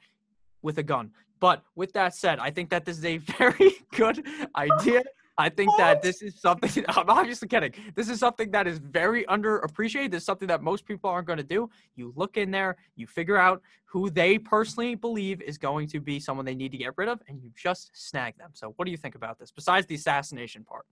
with 0.62 0.78
a 0.78 0.82
gun. 0.82 1.10
But 1.40 1.62
with 1.74 1.92
that 1.94 2.14
said, 2.14 2.38
I 2.38 2.50
think 2.50 2.68
that 2.70 2.84
this 2.84 2.98
is 2.98 3.04
a 3.04 3.16
very 3.38 3.72
good 3.92 4.26
idea 4.54 5.02
I 5.40 5.48
think 5.48 5.70
that 5.78 6.02
this 6.02 6.22
is 6.22 6.40
something. 6.40 6.84
I'm 6.88 7.08
obviously 7.08 7.48
kidding. 7.48 7.72
This 7.94 8.08
is 8.08 8.18
something 8.18 8.50
that 8.50 8.66
is 8.66 8.78
very 8.78 9.24
underappreciated. 9.24 10.10
This 10.10 10.22
is 10.22 10.26
something 10.26 10.48
that 10.48 10.62
most 10.62 10.84
people 10.84 11.10
aren't 11.10 11.26
going 11.26 11.38
to 11.38 11.42
do. 11.42 11.70
You 11.96 12.12
look 12.16 12.36
in 12.36 12.50
there, 12.50 12.76
you 12.96 13.06
figure 13.06 13.36
out 13.36 13.62
who 13.86 14.10
they 14.10 14.38
personally 14.38 14.94
believe 14.94 15.42
is 15.42 15.58
going 15.58 15.88
to 15.88 16.00
be 16.00 16.20
someone 16.20 16.44
they 16.44 16.54
need 16.54 16.72
to 16.72 16.78
get 16.78 16.92
rid 16.96 17.08
of, 17.08 17.20
and 17.28 17.42
you 17.42 17.50
just 17.56 17.90
snag 17.94 18.36
them. 18.38 18.50
So, 18.52 18.74
what 18.76 18.84
do 18.84 18.90
you 18.90 18.96
think 18.96 19.14
about 19.14 19.38
this? 19.38 19.50
Besides 19.50 19.86
the 19.86 19.96
assassination 19.96 20.64
part. 20.64 20.86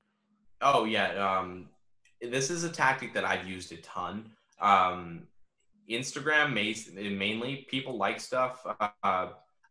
Oh 0.60 0.84
yeah, 0.84 1.10
um, 1.40 1.68
this 2.20 2.50
is 2.50 2.64
a 2.64 2.68
tactic 2.68 3.14
that 3.14 3.24
I've 3.24 3.46
used 3.46 3.70
a 3.72 3.76
ton. 3.76 4.30
Um, 4.60 5.28
Instagram 5.88 6.52
mainly 6.52 7.66
people 7.70 7.96
like 7.96 8.20
stuff. 8.20 8.66
Uh, 9.02 9.28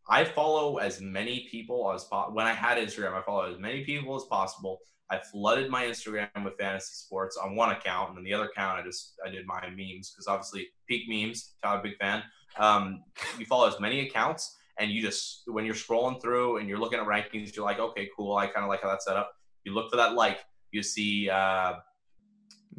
I 0.08 0.24
follow 0.24 0.78
as 0.78 1.00
many 1.00 1.46
people 1.50 1.92
as 1.92 2.04
possible. 2.04 2.34
When 2.34 2.46
I 2.46 2.52
had 2.52 2.78
Instagram, 2.78 3.12
I 3.12 3.22
follow 3.22 3.52
as 3.52 3.58
many 3.58 3.84
people 3.84 4.16
as 4.16 4.24
possible. 4.24 4.80
I 5.10 5.18
flooded 5.18 5.70
my 5.70 5.84
Instagram 5.84 6.28
with 6.44 6.54
fantasy 6.58 6.92
sports 6.94 7.36
on 7.36 7.56
one 7.56 7.70
account, 7.70 8.10
and 8.10 8.18
then 8.18 8.24
the 8.24 8.34
other 8.34 8.44
account 8.46 8.80
I 8.80 8.82
just 8.84 9.14
I 9.24 9.30
did 9.30 9.46
my 9.46 9.60
memes 9.70 10.10
because 10.10 10.26
obviously 10.26 10.68
peak 10.86 11.08
memes. 11.08 11.54
Tyler, 11.62 11.82
big 11.82 11.96
fan. 11.98 12.22
Um, 12.58 13.04
you 13.38 13.46
follow 13.46 13.68
as 13.68 13.80
many 13.80 14.00
accounts, 14.00 14.56
and 14.78 14.90
you 14.90 15.00
just 15.02 15.42
when 15.46 15.64
you're 15.64 15.74
scrolling 15.74 16.20
through 16.20 16.58
and 16.58 16.68
you're 16.68 16.78
looking 16.78 16.98
at 16.98 17.06
rankings, 17.06 17.54
you're 17.54 17.64
like, 17.64 17.78
okay, 17.78 18.08
cool. 18.16 18.36
I 18.36 18.46
kind 18.46 18.64
of 18.64 18.68
like 18.68 18.82
how 18.82 18.88
that's 18.88 19.04
set 19.06 19.16
up. 19.16 19.32
You 19.64 19.74
look 19.74 19.90
for 19.90 19.96
that 19.96 20.14
like, 20.14 20.40
you 20.72 20.82
see 20.82 21.28
uh, 21.30 21.74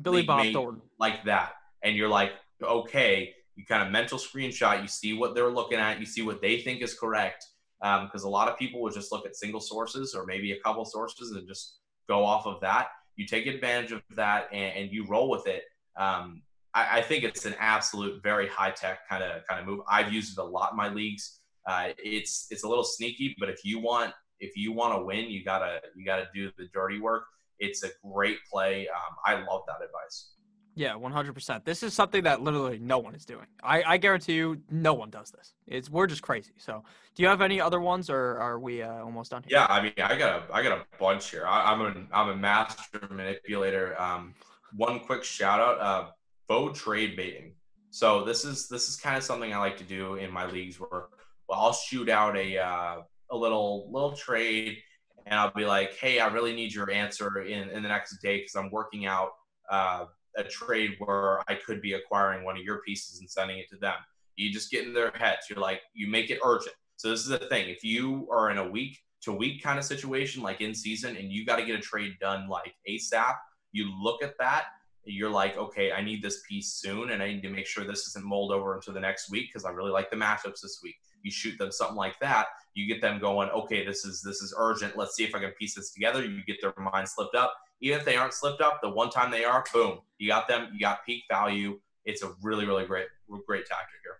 Billy 0.01 0.23
Bob 0.23 0.51
Thornton 0.53 0.81
like 0.99 1.23
that, 1.25 1.53
and 1.83 1.95
you're 1.95 2.09
like, 2.09 2.33
okay, 2.61 3.33
you 3.59 3.65
kind 3.65 3.83
of 3.83 3.91
mental 3.91 4.17
screenshot, 4.17 4.81
you 4.81 4.87
see 4.87 5.11
what 5.11 5.35
they're 5.35 5.49
looking 5.49 5.79
at, 5.79 5.99
you 5.99 6.05
see 6.05 6.21
what 6.21 6.41
they 6.41 6.61
think 6.61 6.81
is 6.81 6.93
correct. 6.93 7.45
Because 7.81 8.23
um, 8.23 8.27
a 8.27 8.31
lot 8.31 8.47
of 8.47 8.57
people 8.57 8.81
would 8.81 8.93
just 8.93 9.11
look 9.11 9.25
at 9.25 9.35
single 9.35 9.59
sources 9.59 10.15
or 10.15 10.25
maybe 10.25 10.53
a 10.53 10.59
couple 10.61 10.85
sources 10.85 11.31
and 11.31 11.45
just 11.45 11.79
go 12.07 12.23
off 12.23 12.45
of 12.45 12.61
that. 12.61 12.87
You 13.17 13.25
take 13.25 13.47
advantage 13.47 13.91
of 13.91 14.01
that 14.15 14.47
and, 14.53 14.77
and 14.77 14.91
you 14.93 15.05
roll 15.07 15.29
with 15.29 15.45
it. 15.45 15.63
Um, 15.97 16.41
I, 16.73 16.99
I, 16.99 17.01
think 17.01 17.25
it's 17.25 17.45
an 17.45 17.55
absolute 17.59 18.23
very 18.23 18.47
high 18.47 18.71
tech 18.71 18.99
kind 19.09 19.23
of 19.23 19.45
kind 19.45 19.59
of 19.59 19.67
move. 19.67 19.81
I've 19.89 20.13
used 20.13 20.37
it 20.37 20.41
a 20.41 20.45
lot 20.45 20.71
in 20.71 20.77
my 20.77 20.87
leagues. 20.87 21.39
Uh, 21.67 21.89
it's 21.97 22.47
it's 22.49 22.63
a 22.63 22.67
little 22.67 22.83
sneaky, 22.83 23.35
but 23.39 23.49
if 23.49 23.65
you 23.65 23.79
want 23.79 24.13
if 24.39 24.55
you 24.55 24.71
want 24.71 24.97
to 24.97 25.03
win, 25.03 25.29
you 25.29 25.43
gotta 25.43 25.81
you 25.97 26.05
gotta 26.05 26.27
do 26.33 26.49
the 26.57 26.69
dirty 26.73 26.99
work. 26.99 27.23
It's 27.59 27.83
a 27.83 27.89
great 28.05 28.37
play. 28.49 28.87
Um, 28.87 29.15
I 29.25 29.33
love 29.33 29.63
that 29.67 29.83
advice. 29.83 30.31
Yeah, 30.79 30.93
100%. 30.93 31.65
This 31.65 31.83
is 31.83 31.93
something 31.93 32.23
that 32.23 32.41
literally 32.41 32.79
no 32.79 32.99
one 32.99 33.13
is 33.13 33.25
doing. 33.25 33.47
I, 33.61 33.83
I 33.83 33.97
guarantee 33.97 34.35
you, 34.35 34.61
no 34.71 34.93
one 34.93 35.09
does 35.09 35.29
this. 35.29 35.53
It's 35.67 35.89
we're 35.89 36.07
just 36.07 36.21
crazy. 36.21 36.53
So, 36.57 36.85
do 37.15 37.21
you 37.21 37.27
have 37.27 37.41
any 37.41 37.59
other 37.59 37.81
ones, 37.81 38.09
or 38.09 38.37
are 38.37 38.59
we 38.59 38.81
uh, 38.81 39.03
almost 39.03 39.31
done 39.31 39.43
here? 39.43 39.57
Yeah, 39.57 39.65
I 39.67 39.81
mean, 39.81 39.91
I 39.97 40.17
got 40.17 40.49
a 40.49 40.53
I 40.53 40.63
got 40.63 40.79
a 40.79 40.85
bunch 40.97 41.31
here. 41.31 41.45
I, 41.45 41.73
am 41.73 41.81
a 41.81 42.17
I'm 42.17 42.29
a 42.29 42.35
master 42.37 43.01
manipulator. 43.11 43.99
Um, 43.99 44.33
one 44.73 45.01
quick 45.01 45.25
shout 45.25 45.59
out, 45.59 45.81
uh, 45.81 46.11
bow 46.47 46.69
trade 46.69 47.17
baiting. 47.17 47.55
So 47.89 48.23
this 48.23 48.45
is 48.45 48.69
this 48.69 48.87
is 48.87 48.95
kind 48.95 49.17
of 49.17 49.23
something 49.23 49.53
I 49.53 49.57
like 49.57 49.75
to 49.79 49.83
do 49.83 50.15
in 50.15 50.31
my 50.31 50.45
leagues 50.45 50.79
where 50.79 51.07
well, 51.49 51.59
I'll 51.59 51.73
shoot 51.73 52.07
out 52.07 52.37
a 52.37 52.57
uh, 52.57 53.01
a 53.31 53.35
little 53.35 53.91
little 53.91 54.13
trade 54.13 54.77
and 55.25 55.37
I'll 55.37 55.51
be 55.51 55.65
like, 55.65 55.95
hey, 55.95 56.21
I 56.21 56.27
really 56.27 56.55
need 56.55 56.73
your 56.73 56.89
answer 56.89 57.41
in, 57.41 57.69
in 57.69 57.83
the 57.83 57.89
next 57.89 58.17
day 58.21 58.37
because 58.37 58.55
I'm 58.55 58.71
working 58.71 59.07
out 59.07 59.31
uh, 59.69 60.05
a 60.39 60.43
trade 60.43 60.95
where 60.99 61.41
I 61.47 61.55
could 61.55 61.81
be 61.81 61.93
acquiring 61.93 62.43
one 62.43 62.57
of 62.57 62.63
your 62.63 62.79
pieces 62.79 63.19
and 63.19 63.29
sending 63.29 63.59
it 63.59 63.69
to 63.69 63.77
them. 63.77 63.95
You 64.35 64.51
just 64.51 64.71
get 64.71 64.85
in 64.85 64.93
their 64.93 65.11
heads. 65.11 65.47
You're 65.49 65.59
like, 65.59 65.81
you 65.93 66.07
make 66.07 66.29
it 66.29 66.39
urgent. 66.43 66.75
So 66.95 67.09
this 67.09 67.21
is 67.21 67.27
the 67.27 67.37
thing. 67.37 67.69
If 67.69 67.83
you 67.83 68.27
are 68.31 68.49
in 68.49 68.57
a 68.57 68.67
week 68.67 68.99
to 69.21 69.33
week 69.33 69.61
kind 69.61 69.77
of 69.77 69.85
situation, 69.85 70.41
like 70.41 70.61
in 70.61 70.73
season, 70.73 71.15
and 71.17 71.31
you 71.31 71.45
got 71.45 71.57
to 71.57 71.65
get 71.65 71.75
a 71.75 71.81
trade 71.81 72.13
done 72.19 72.47
like 72.47 72.75
ASAP, 72.87 73.35
you 73.71 73.91
look 74.01 74.23
at 74.23 74.37
that. 74.39 74.65
You're 75.05 75.29
like, 75.29 75.57
okay, 75.57 75.91
I 75.91 76.01
need 76.01 76.21
this 76.21 76.41
piece 76.47 76.73
soon, 76.73 77.11
and 77.11 77.23
I 77.23 77.27
need 77.27 77.41
to 77.43 77.49
make 77.49 77.65
sure 77.65 77.83
this 77.83 78.07
isn't 78.07 78.25
mulled 78.25 78.51
over 78.51 78.75
into 78.75 78.91
the 78.91 78.99
next 78.99 79.31
week 79.31 79.47
because 79.47 79.65
I 79.65 79.71
really 79.71 79.91
like 79.91 80.09
the 80.09 80.17
matchups 80.17 80.61
this 80.61 80.81
week. 80.83 80.95
You 81.23 81.31
shoot 81.31 81.57
them 81.57 81.71
something 81.71 81.95
like 81.95 82.19
that, 82.19 82.47
you 82.73 82.87
get 82.87 83.01
them 83.01 83.19
going. 83.19 83.49
Okay, 83.49 83.85
this 83.85 84.05
is 84.05 84.21
this 84.21 84.41
is 84.41 84.53
urgent. 84.57 84.97
Let's 84.97 85.15
see 85.15 85.23
if 85.23 85.35
I 85.35 85.39
can 85.39 85.51
piece 85.51 85.75
this 85.75 85.91
together. 85.91 86.23
You 86.23 86.43
get 86.45 86.61
their 86.61 86.73
mind 86.77 87.09
slipped 87.09 87.35
up. 87.35 87.53
Even 87.81 87.99
if 87.99 88.05
they 88.05 88.17
aren't 88.17 88.33
slipped 88.33 88.61
up, 88.61 88.81
the 88.81 88.89
one 88.89 89.09
time 89.09 89.31
they 89.31 89.45
are, 89.45 89.63
boom, 89.73 89.99
you 90.17 90.27
got 90.27 90.47
them. 90.47 90.69
You 90.73 90.79
got 90.79 91.05
peak 91.05 91.23
value. 91.29 91.79
It's 92.05 92.23
a 92.23 92.33
really 92.41 92.65
really 92.65 92.85
great 92.85 93.07
great 93.45 93.65
tactic 93.65 93.99
here. 94.03 94.19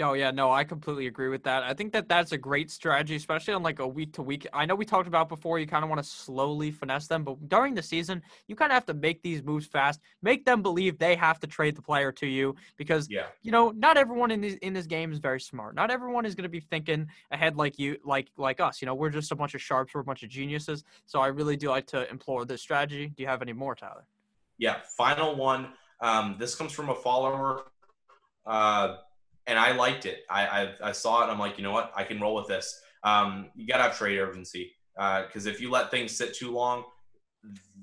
Oh 0.00 0.12
yeah, 0.12 0.30
no, 0.30 0.52
I 0.52 0.62
completely 0.62 1.08
agree 1.08 1.28
with 1.28 1.42
that. 1.42 1.64
I 1.64 1.74
think 1.74 1.92
that 1.92 2.08
that's 2.08 2.30
a 2.30 2.38
great 2.38 2.70
strategy, 2.70 3.16
especially 3.16 3.54
on 3.54 3.64
like 3.64 3.80
a 3.80 3.86
week 3.86 4.12
to 4.12 4.22
week. 4.22 4.46
I 4.52 4.64
know 4.64 4.76
we 4.76 4.84
talked 4.84 5.08
about 5.08 5.28
before. 5.28 5.58
You 5.58 5.66
kind 5.66 5.82
of 5.82 5.90
want 5.90 6.00
to 6.02 6.08
slowly 6.08 6.70
finesse 6.70 7.08
them, 7.08 7.24
but 7.24 7.48
during 7.48 7.74
the 7.74 7.82
season, 7.82 8.22
you 8.46 8.54
kind 8.54 8.70
of 8.70 8.74
have 8.74 8.86
to 8.86 8.94
make 8.94 9.22
these 9.22 9.42
moves 9.42 9.66
fast, 9.66 10.00
make 10.22 10.44
them 10.44 10.62
believe 10.62 10.98
they 10.98 11.16
have 11.16 11.40
to 11.40 11.48
trade 11.48 11.74
the 11.74 11.82
player 11.82 12.12
to 12.12 12.26
you 12.26 12.54
because 12.76 13.08
yeah. 13.10 13.26
you 13.42 13.50
know 13.50 13.70
not 13.70 13.96
everyone 13.96 14.30
in 14.30 14.40
this 14.40 14.54
in 14.62 14.72
this 14.72 14.86
game 14.86 15.10
is 15.10 15.18
very 15.18 15.40
smart. 15.40 15.74
Not 15.74 15.90
everyone 15.90 16.24
is 16.24 16.36
going 16.36 16.44
to 16.44 16.48
be 16.48 16.60
thinking 16.60 17.08
ahead 17.32 17.56
like 17.56 17.78
you, 17.78 17.96
like 18.04 18.28
like 18.36 18.60
us. 18.60 18.80
You 18.80 18.86
know, 18.86 18.94
we're 18.94 19.10
just 19.10 19.32
a 19.32 19.36
bunch 19.36 19.54
of 19.54 19.62
sharps, 19.62 19.94
we're 19.94 20.02
a 20.02 20.04
bunch 20.04 20.22
of 20.22 20.28
geniuses. 20.28 20.84
So 21.06 21.20
I 21.20 21.26
really 21.26 21.56
do 21.56 21.70
like 21.70 21.86
to 21.88 22.08
implore 22.08 22.44
this 22.44 22.62
strategy. 22.62 23.08
Do 23.08 23.22
you 23.22 23.28
have 23.28 23.42
any 23.42 23.52
more, 23.52 23.74
Tyler? 23.74 24.04
Yeah, 24.58 24.76
final 24.96 25.34
one. 25.34 25.70
Um, 26.00 26.36
this 26.38 26.54
comes 26.54 26.72
from 26.72 26.88
a 26.88 26.94
follower. 26.94 27.62
Uh, 28.46 28.96
and 29.48 29.58
I 29.58 29.72
liked 29.72 30.06
it. 30.06 30.20
I, 30.30 30.46
I, 30.46 30.74
I 30.90 30.92
saw 30.92 31.24
it. 31.24 31.32
I'm 31.32 31.38
like, 31.38 31.56
you 31.56 31.64
know 31.64 31.72
what? 31.72 31.90
I 31.96 32.04
can 32.04 32.20
roll 32.20 32.34
with 32.34 32.46
this. 32.46 32.80
Um, 33.02 33.50
you 33.56 33.66
gotta 33.66 33.84
have 33.84 33.96
trade 33.96 34.18
urgency 34.18 34.72
because 34.94 35.46
uh, 35.46 35.50
if 35.50 35.60
you 35.60 35.70
let 35.70 35.90
things 35.90 36.12
sit 36.12 36.34
too 36.34 36.52
long, 36.52 36.84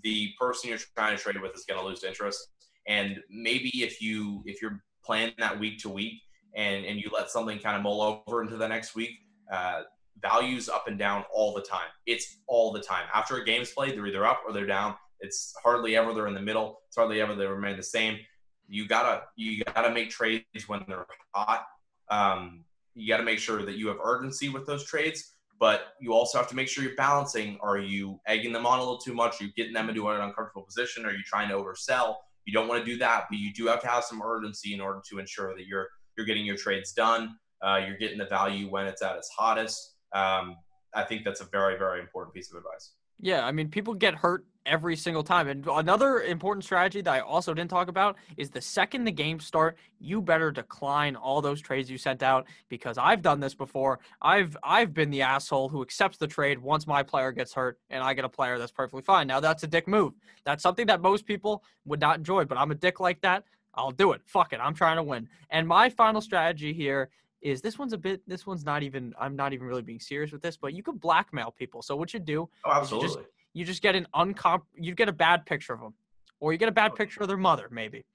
the 0.03 0.31
person 0.39 0.69
you're 0.69 0.79
trying 0.95 1.17
to 1.17 1.21
trade 1.21 1.41
with 1.41 1.55
is 1.55 1.65
gonna 1.67 1.83
lose 1.83 2.03
interest. 2.03 2.49
And 2.87 3.19
maybe 3.29 3.69
if 3.83 4.01
you 4.01 4.43
if 4.45 4.61
you're 4.61 4.83
playing 5.03 5.33
that 5.39 5.59
week 5.59 5.79
to 5.79 5.89
week 5.89 6.21
and 6.55 6.85
and 6.85 6.99
you 6.99 7.09
let 7.11 7.29
something 7.31 7.57
kind 7.59 7.75
of 7.75 7.81
mull 7.81 8.23
over 8.27 8.43
into 8.43 8.57
the 8.57 8.67
next 8.67 8.95
week, 8.95 9.11
uh, 9.51 9.81
values 10.21 10.69
up 10.69 10.87
and 10.87 10.99
down 10.99 11.23
all 11.33 11.53
the 11.53 11.61
time. 11.61 11.87
It's 12.05 12.37
all 12.47 12.71
the 12.71 12.81
time. 12.81 13.05
After 13.13 13.37
a 13.37 13.45
game's 13.45 13.71
played, 13.71 13.95
they're 13.95 14.05
either 14.05 14.25
up 14.25 14.43
or 14.45 14.53
they're 14.53 14.67
down. 14.67 14.95
It's 15.21 15.55
hardly 15.63 15.95
ever 15.95 16.13
they're 16.13 16.27
in 16.27 16.35
the 16.35 16.41
middle. 16.41 16.81
It's 16.87 16.97
hardly 16.97 17.21
ever 17.21 17.33
they 17.33 17.47
remain 17.47 17.77
the 17.77 17.83
same 17.83 18.19
you 18.67 18.87
gotta 18.87 19.23
you 19.35 19.63
gotta 19.63 19.91
make 19.91 20.09
trades 20.09 20.45
when 20.67 20.83
they're 20.87 21.05
hot. 21.33 21.65
Um, 22.09 22.63
you 22.95 23.07
got 23.09 23.17
to 23.17 23.23
make 23.23 23.39
sure 23.39 23.63
that 23.63 23.75
you 23.75 23.87
have 23.89 23.97
urgency 24.03 24.49
with 24.49 24.65
those 24.65 24.85
trades, 24.85 25.35
but 25.59 25.87
you 25.99 26.13
also 26.13 26.37
have 26.37 26.47
to 26.47 26.55
make 26.55 26.67
sure 26.67 26.83
you're 26.83 26.95
balancing. 26.95 27.57
Are 27.61 27.77
you 27.77 28.19
egging 28.25 28.53
them 28.53 28.65
on 28.65 28.79
a 28.79 28.81
little 28.81 28.97
too 28.97 29.13
much? 29.13 29.41
Are 29.41 29.45
you 29.45 29.53
getting 29.53 29.73
them 29.73 29.89
into 29.89 30.07
an 30.07 30.21
uncomfortable 30.21 30.63
position? 30.63 31.05
Are 31.05 31.11
you 31.11 31.23
trying 31.25 31.49
to 31.49 31.55
oversell? 31.55 32.15
You 32.45 32.53
don't 32.53 32.67
want 32.67 32.83
to 32.83 32.89
do 32.89 32.97
that, 32.99 33.25
but 33.29 33.37
you 33.37 33.51
do 33.53 33.67
have 33.67 33.81
to 33.81 33.87
have 33.87 34.03
some 34.03 34.21
urgency 34.21 34.73
in 34.73 34.79
order 34.81 35.01
to 35.09 35.19
ensure 35.19 35.55
that 35.55 35.65
you're 35.65 35.87
you're 36.17 36.25
getting 36.25 36.45
your 36.45 36.55
trades 36.57 36.93
done. 36.93 37.35
Uh, 37.61 37.81
you're 37.85 37.97
getting 37.97 38.17
the 38.17 38.25
value 38.25 38.69
when 38.69 38.85
it's 38.85 39.01
at 39.01 39.15
its 39.17 39.29
hottest. 39.37 39.95
Um, 40.13 40.55
I 40.93 41.03
think 41.03 41.25
that's 41.25 41.41
a 41.41 41.45
very 41.45 41.77
very 41.77 41.99
important 41.99 42.33
piece 42.33 42.51
of 42.51 42.57
advice. 42.57 42.93
Yeah, 43.19 43.45
I 43.45 43.51
mean, 43.51 43.69
people 43.69 43.93
get 43.93 44.15
hurt 44.15 44.45
every 44.65 44.95
single 44.95 45.23
time. 45.23 45.47
And 45.47 45.65
another 45.67 46.21
important 46.21 46.63
strategy 46.63 47.01
that 47.01 47.11
I 47.11 47.19
also 47.19 47.53
didn't 47.53 47.69
talk 47.69 47.87
about 47.87 48.17
is 48.37 48.49
the 48.49 48.61
second 48.61 49.03
the 49.03 49.11
game 49.11 49.39
start, 49.39 49.77
you 49.99 50.21
better 50.21 50.51
decline 50.51 51.15
all 51.15 51.41
those 51.41 51.61
trades 51.61 51.89
you 51.89 51.97
sent 51.97 52.23
out 52.23 52.47
because 52.69 52.97
I've 52.97 53.21
done 53.21 53.39
this 53.39 53.53
before. 53.53 53.99
I've 54.21 54.57
I've 54.63 54.93
been 54.93 55.09
the 55.09 55.21
asshole 55.21 55.69
who 55.69 55.81
accepts 55.81 56.17
the 56.17 56.27
trade 56.27 56.59
once 56.59 56.87
my 56.87 57.03
player 57.03 57.31
gets 57.31 57.53
hurt 57.53 57.79
and 57.89 58.03
I 58.03 58.13
get 58.13 58.25
a 58.25 58.29
player 58.29 58.57
that's 58.57 58.71
perfectly 58.71 59.01
fine. 59.01 59.27
Now 59.27 59.39
that's 59.39 59.63
a 59.63 59.67
dick 59.67 59.87
move. 59.87 60.13
That's 60.43 60.63
something 60.63 60.87
that 60.87 61.01
most 61.01 61.25
people 61.25 61.63
would 61.85 61.99
not 61.99 62.17
enjoy, 62.17 62.45
but 62.45 62.57
I'm 62.57 62.71
a 62.71 62.75
dick 62.75 62.99
like 62.99 63.21
that. 63.21 63.43
I'll 63.75 63.91
do 63.91 64.13
it. 64.13 64.21
Fuck 64.25 64.53
it. 64.53 64.59
I'm 64.61 64.73
trying 64.73 64.97
to 64.97 65.03
win. 65.03 65.27
And 65.49 65.67
my 65.67 65.89
final 65.89 66.21
strategy 66.21 66.73
here 66.73 67.09
is 67.41 67.61
this 67.61 67.77
one's 67.77 67.93
a 67.93 67.97
bit 67.97 68.21
this 68.27 68.47
one's 68.47 68.65
not 68.65 68.81
even 68.81 69.13
I'm 69.19 69.35
not 69.35 69.53
even 69.53 69.67
really 69.67 69.83
being 69.83 69.99
serious 69.99 70.31
with 70.31 70.41
this, 70.41 70.57
but 70.57 70.73
you 70.73 70.81
could 70.81 70.99
blackmail 70.99 71.51
people. 71.51 71.81
So 71.81 71.95
what 71.95 72.13
you 72.13 72.19
do 72.19 72.49
oh, 72.65 72.71
absolutely. 72.71 73.09
You 73.09 73.15
just, 73.15 73.29
you 73.55 73.63
just 73.63 73.81
get 73.81 73.95
an 73.95 74.05
uncomp 74.13 74.61
you 74.75 74.93
get 74.93 75.09
a 75.09 75.13
bad 75.13 75.45
picture 75.45 75.73
of 75.73 75.79
them. 75.79 75.93
Or 76.41 76.51
you 76.51 76.59
get 76.59 76.69
a 76.69 76.73
bad 76.73 76.91
oh. 76.91 76.95
picture 76.95 77.21
of 77.21 77.29
their 77.29 77.37
mother, 77.37 77.69
maybe. 77.71 78.05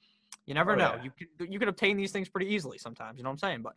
You 0.47 0.55
never 0.55 0.73
oh, 0.73 0.77
know. 0.77 0.95
Yeah. 0.97 1.05
You 1.05 1.11
can 1.37 1.53
you 1.53 1.59
can 1.59 1.69
obtain 1.69 1.97
these 1.97 2.13
things 2.13 2.29
pretty 2.29 2.53
easily 2.55 2.79
sometimes, 2.79 3.17
you 3.17 3.25
know 3.25 3.31
what 3.31 3.43
I'm 3.43 3.49
saying? 3.49 3.63
But 3.63 3.75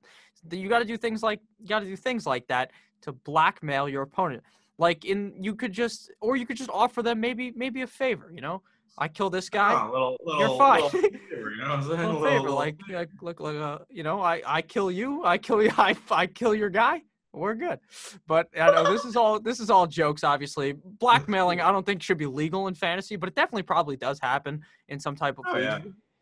you 0.56 0.70
got 0.70 0.80
to 0.80 0.86
do 0.86 0.98
things 0.98 1.24
like 1.24 1.40
you 1.60 1.70
got 1.70 1.80
to 1.80 1.86
do 1.86 1.96
things 1.96 2.28
like 2.28 2.46
that 2.48 2.72
to 3.04 3.14
blackmail 3.14 3.88
your 3.88 4.04
opponent. 4.04 4.44
Like 4.78 5.06
in 5.06 5.34
you 5.42 5.56
could 5.56 5.72
just 5.72 6.12
or 6.20 6.36
you 6.36 6.46
could 6.46 6.58
just 6.58 6.70
offer 6.70 7.02
them 7.02 7.22
maybe 7.22 7.54
maybe 7.56 7.82
a 7.82 7.88
favor, 7.88 8.32
you 8.34 8.42
know? 8.42 8.62
I 8.98 9.08
kill 9.08 9.32
this 9.32 9.50
guy. 9.50 9.74
Oh, 9.74 9.92
little, 9.92 10.18
little, 10.24 10.42
you're 10.42 10.58
fine. 10.58 10.84
Little 10.84 11.00
favor, 11.30 11.52
you 11.52 11.64
know 11.64 11.76
little, 11.78 12.20
little 12.20 12.24
favor, 12.24 12.50
like, 12.52 12.78
like 12.90 13.10
look 13.22 13.40
like 13.40 13.56
uh, 13.56 13.80
you 13.90 14.04
know, 14.04 14.22
I 14.22 14.42
I 14.46 14.62
kill 14.62 14.92
you, 14.92 15.24
I 15.24 15.38
kill 15.38 15.64
you, 15.64 15.72
I 15.78 15.96
I 16.12 16.28
kill 16.28 16.54
your 16.54 16.70
guy. 16.70 17.02
We're 17.34 17.56
good, 17.56 17.80
but 18.28 18.48
I 18.60 18.70
know 18.70 18.92
this 18.92 19.06
is 19.06 19.16
all 19.16 19.40
this 19.40 19.60
is 19.60 19.72
all 19.72 19.88
jokes. 19.88 20.24
Obviously, 20.24 20.74
blackmailing 20.74 21.62
I 21.62 21.72
don't 21.72 21.86
think 21.86 22.04
should 22.04 22.20
be 22.20 22.28
legal 22.28 22.68
in 22.68 22.76
fantasy, 22.76 23.16
but 23.16 23.28
it 23.28 23.36
definitely 23.36 23.64
probably 23.64 23.98
does 23.98 24.20
happen 24.20 24.62
in 24.88 25.00
some 25.00 25.16
type 25.16 25.40
of. 25.40 25.46
Oh, 25.48 25.58
yeah. 25.58 25.80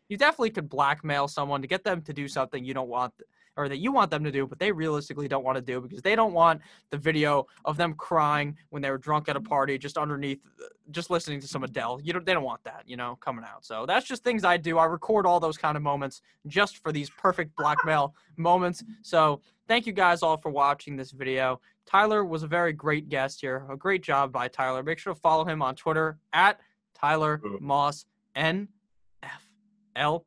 You 0.08 0.16
definitely 0.16 0.50
could 0.50 0.68
blackmail 0.68 1.28
someone 1.28 1.60
to 1.62 1.68
get 1.68 1.84
them 1.84 2.00
to 2.02 2.12
do 2.12 2.28
something 2.28 2.64
you 2.64 2.74
don't 2.74 2.88
want 2.88 3.12
or 3.56 3.68
that 3.68 3.78
you 3.78 3.92
want 3.92 4.10
them 4.10 4.24
to 4.24 4.30
do, 4.30 4.46
but 4.46 4.58
they 4.58 4.72
realistically 4.72 5.28
don't 5.28 5.44
want 5.44 5.56
to 5.56 5.62
do 5.62 5.80
because 5.80 6.02
they 6.02 6.16
don't 6.16 6.32
want 6.32 6.60
the 6.90 6.96
video 6.96 7.46
of 7.64 7.76
them 7.76 7.94
crying 7.94 8.56
when 8.70 8.80
they 8.80 8.90
were 8.90 8.98
drunk 8.98 9.28
at 9.28 9.36
a 9.36 9.40
party 9.40 9.76
just 9.76 9.98
underneath, 9.98 10.40
uh, 10.62 10.66
just 10.90 11.10
listening 11.10 11.40
to 11.40 11.46
some 11.46 11.62
Adele. 11.62 12.00
You 12.02 12.14
don't, 12.14 12.24
they 12.24 12.32
don't 12.32 12.44
want 12.44 12.64
that, 12.64 12.84
you 12.86 12.96
know, 12.96 13.16
coming 13.20 13.44
out. 13.44 13.64
So 13.64 13.84
that's 13.86 14.06
just 14.06 14.24
things 14.24 14.44
I 14.44 14.56
do. 14.56 14.78
I 14.78 14.86
record 14.86 15.26
all 15.26 15.38
those 15.38 15.58
kind 15.58 15.76
of 15.76 15.82
moments 15.82 16.22
just 16.46 16.78
for 16.78 16.92
these 16.92 17.10
perfect 17.10 17.54
blackmail 17.56 18.14
moments. 18.36 18.82
So 19.02 19.42
thank 19.72 19.86
you 19.86 19.92
guys 19.94 20.22
all 20.22 20.36
for 20.36 20.50
watching 20.50 20.96
this 20.96 21.12
video. 21.12 21.58
Tyler 21.86 22.26
was 22.26 22.42
a 22.42 22.46
very 22.46 22.74
great 22.74 23.08
guest 23.08 23.40
here. 23.40 23.66
A 23.70 23.76
great 23.76 24.02
job 24.02 24.30
by 24.30 24.46
Tyler. 24.46 24.82
Make 24.82 24.98
sure 24.98 25.14
to 25.14 25.20
follow 25.20 25.46
him 25.46 25.62
on 25.62 25.74
Twitter 25.74 26.18
at 26.34 26.60
Tyler 26.94 27.40
Moss 27.58 28.04
NFL 28.36 28.66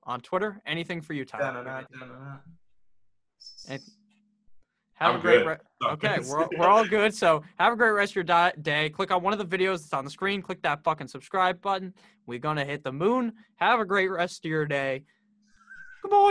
on 0.02 0.22
Twitter. 0.22 0.60
Anything 0.66 1.00
for 1.00 1.14
you, 1.14 1.26
Tyler? 1.26 1.86
And 3.70 3.80
have 4.96 5.14
I'm 5.14 5.20
a 5.20 5.22
great 5.22 5.46
re- 5.46 5.58
okay 5.92 6.18
we're, 6.28 6.48
we're 6.58 6.68
all 6.68 6.88
good. 6.88 7.14
So 7.14 7.44
have 7.60 7.72
a 7.72 7.76
great 7.76 7.92
rest 7.92 8.14
of 8.14 8.16
your 8.16 8.24
di- 8.24 8.54
day. 8.64 8.90
Click 8.90 9.12
on 9.12 9.22
one 9.22 9.32
of 9.32 9.38
the 9.38 9.58
videos 9.58 9.82
that's 9.82 9.94
on 9.94 10.06
the 10.06 10.10
screen. 10.10 10.42
Click 10.42 10.64
that 10.64 10.84
fucking 10.84 11.08
subscribe 11.08 11.62
button. 11.62 11.94
We're 12.26 12.40
gonna 12.40 12.66
hit 12.66 12.84
the 12.84 12.92
moon. 12.92 13.34
Have 13.58 13.80
a 13.80 13.86
great 13.86 14.10
rest 14.10 14.44
of 14.44 14.50
your 14.50 14.66
day. 14.66 15.04
Goodbye 16.02 16.18